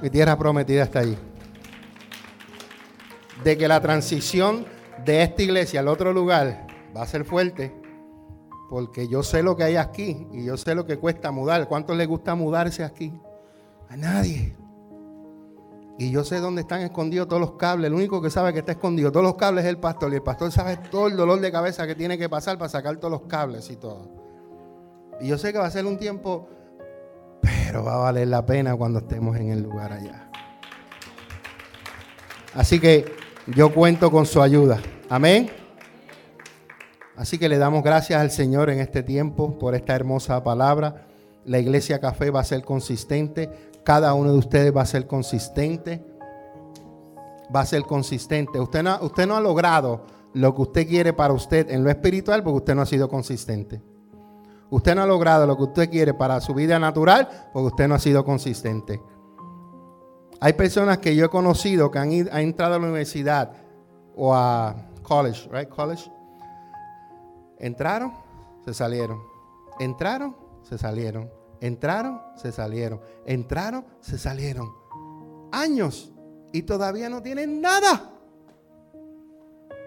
[0.03, 1.17] Mi tierra prometida está allí.
[3.45, 4.67] De que la transición
[5.05, 6.67] de esta iglesia al otro lugar
[6.97, 7.75] va a ser fuerte.
[8.69, 11.69] Porque yo sé lo que hay aquí y yo sé lo que cuesta mudar.
[11.69, 13.13] ¿Cuántos les gusta mudarse aquí?
[13.89, 14.55] A nadie.
[15.99, 17.89] Y yo sé dónde están escondidos todos los cables.
[17.89, 20.13] El único que sabe que está escondido todos los cables es el pastor.
[20.13, 22.99] Y el pastor sabe todo el dolor de cabeza que tiene que pasar para sacar
[22.99, 24.09] todos los cables y todo.
[25.21, 26.49] Y yo sé que va a ser un tiempo,
[27.43, 30.31] pero va a valer la pena cuando estemos en el lugar allá.
[32.55, 33.13] Así que
[33.55, 34.81] yo cuento con su ayuda.
[35.09, 35.51] Amén.
[37.17, 41.07] Así que le damos gracias al Señor en este tiempo por esta hermosa palabra.
[41.45, 43.51] La iglesia café va a ser consistente.
[43.85, 46.05] Cada uno de ustedes va a ser consistente.
[47.55, 48.61] Va a ser consistente.
[48.61, 50.05] Usted no, usted no ha logrado
[50.35, 53.81] lo que usted quiere para usted en lo espiritual porque usted no ha sido consistente.
[54.71, 57.95] Usted no ha logrado lo que usted quiere para su vida natural porque usted no
[57.95, 59.01] ha sido consistente.
[60.41, 63.53] Hay personas que yo he conocido que han, entrado a la universidad
[64.15, 65.69] o a college, right?
[65.69, 66.11] College.
[67.59, 68.13] Entraron,
[68.65, 69.21] se salieron.
[69.81, 71.31] Entraron, se salieron.
[71.61, 73.01] Entraron, se salieron.
[73.27, 74.73] Entraron, se salieron.
[75.51, 76.13] Años
[76.53, 78.13] y todavía no tienen nada.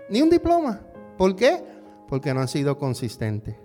[0.10, 0.82] Ni un diploma.
[1.18, 1.64] ¿Por qué?
[2.10, 3.56] Porque no han sido consistentes.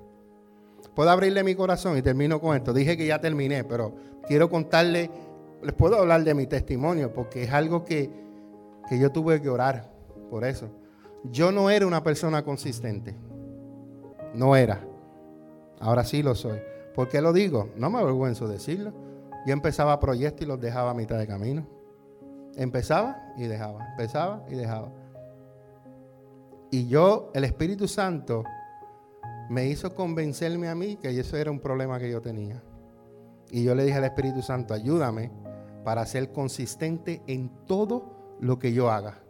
[0.94, 2.72] Puedo abrirle mi corazón y termino con esto.
[2.72, 3.94] Dije que ya terminé, pero
[4.26, 5.10] quiero contarle
[5.62, 8.10] les puedo hablar de mi testimonio porque es algo que,
[8.88, 9.90] que yo tuve que orar
[10.30, 10.68] por eso.
[11.24, 13.14] Yo no era una persona consistente.
[14.34, 14.80] No era.
[15.80, 16.58] Ahora sí lo soy.
[16.94, 17.70] ¿Por qué lo digo?
[17.76, 18.92] No me avergüenzo decirlo.
[19.46, 21.66] Yo empezaba proyectos y los dejaba a mitad de camino.
[22.56, 23.86] Empezaba y dejaba.
[23.90, 24.90] Empezaba y dejaba.
[26.70, 28.44] Y yo, el Espíritu Santo,
[29.48, 32.62] me hizo convencerme a mí que eso era un problema que yo tenía.
[33.50, 35.30] Y yo le dije al Espíritu Santo, ayúdame
[35.86, 39.20] para ser consistente en todo lo que yo haga.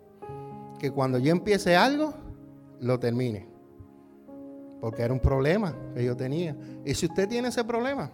[0.78, 2.14] Que cuando yo empiece algo,
[2.80, 3.46] lo termine.
[4.80, 6.56] Porque era un problema que yo tenía.
[6.82, 8.10] Y si usted tiene ese problema,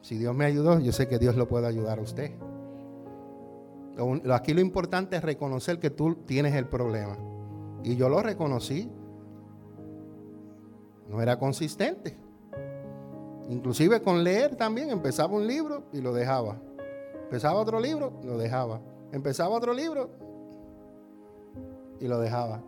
[0.00, 2.30] si Dios me ayudó, yo sé que Dios lo puede ayudar a usted.
[4.32, 7.18] Aquí lo importante es reconocer que tú tienes el problema.
[7.82, 8.88] Y yo lo reconocí.
[11.08, 12.16] No era consistente.
[13.48, 14.90] Inclusive con leer también.
[14.90, 16.60] Empezaba un libro y lo dejaba.
[17.28, 18.80] Empezaba otro libro, lo dejaba.
[19.12, 20.08] Empezaba otro libro
[22.00, 22.62] y lo dejaba.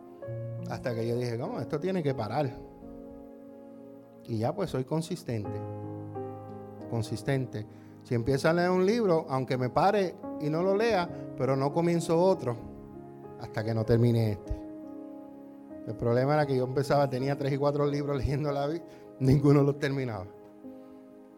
[0.69, 1.59] Hasta que yo dije, ¿cómo?
[1.59, 2.47] Esto tiene que parar.
[4.25, 5.49] Y ya pues soy consistente.
[6.91, 7.65] Consistente.
[8.03, 11.73] Si empiezo a leer un libro, aunque me pare y no lo lea, pero no
[11.73, 12.55] comienzo otro
[13.39, 14.53] hasta que no termine este.
[15.87, 18.85] El problema era que yo empezaba, tenía tres y cuatro libros leyendo la Biblia,
[19.19, 20.27] ninguno los terminaba.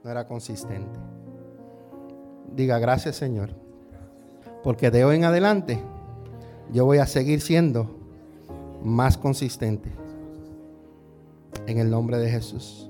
[0.04, 1.13] No era consistente.
[2.56, 3.50] Diga gracias Señor.
[4.64, 5.80] Porque de hoy en adelante
[6.72, 8.00] yo voy a seguir siendo
[8.84, 9.92] más consistente.
[11.68, 12.90] En el nombre de Jesús.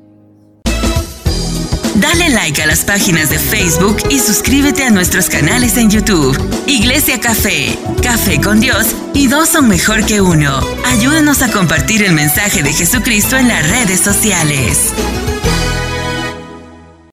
[1.95, 6.35] Dale like a las páginas de Facebook y suscríbete a nuestros canales en YouTube.
[6.65, 10.59] Iglesia Café, Café con Dios y dos son mejor que uno.
[10.85, 14.91] Ayúdanos a compartir el mensaje de Jesucristo en las redes sociales.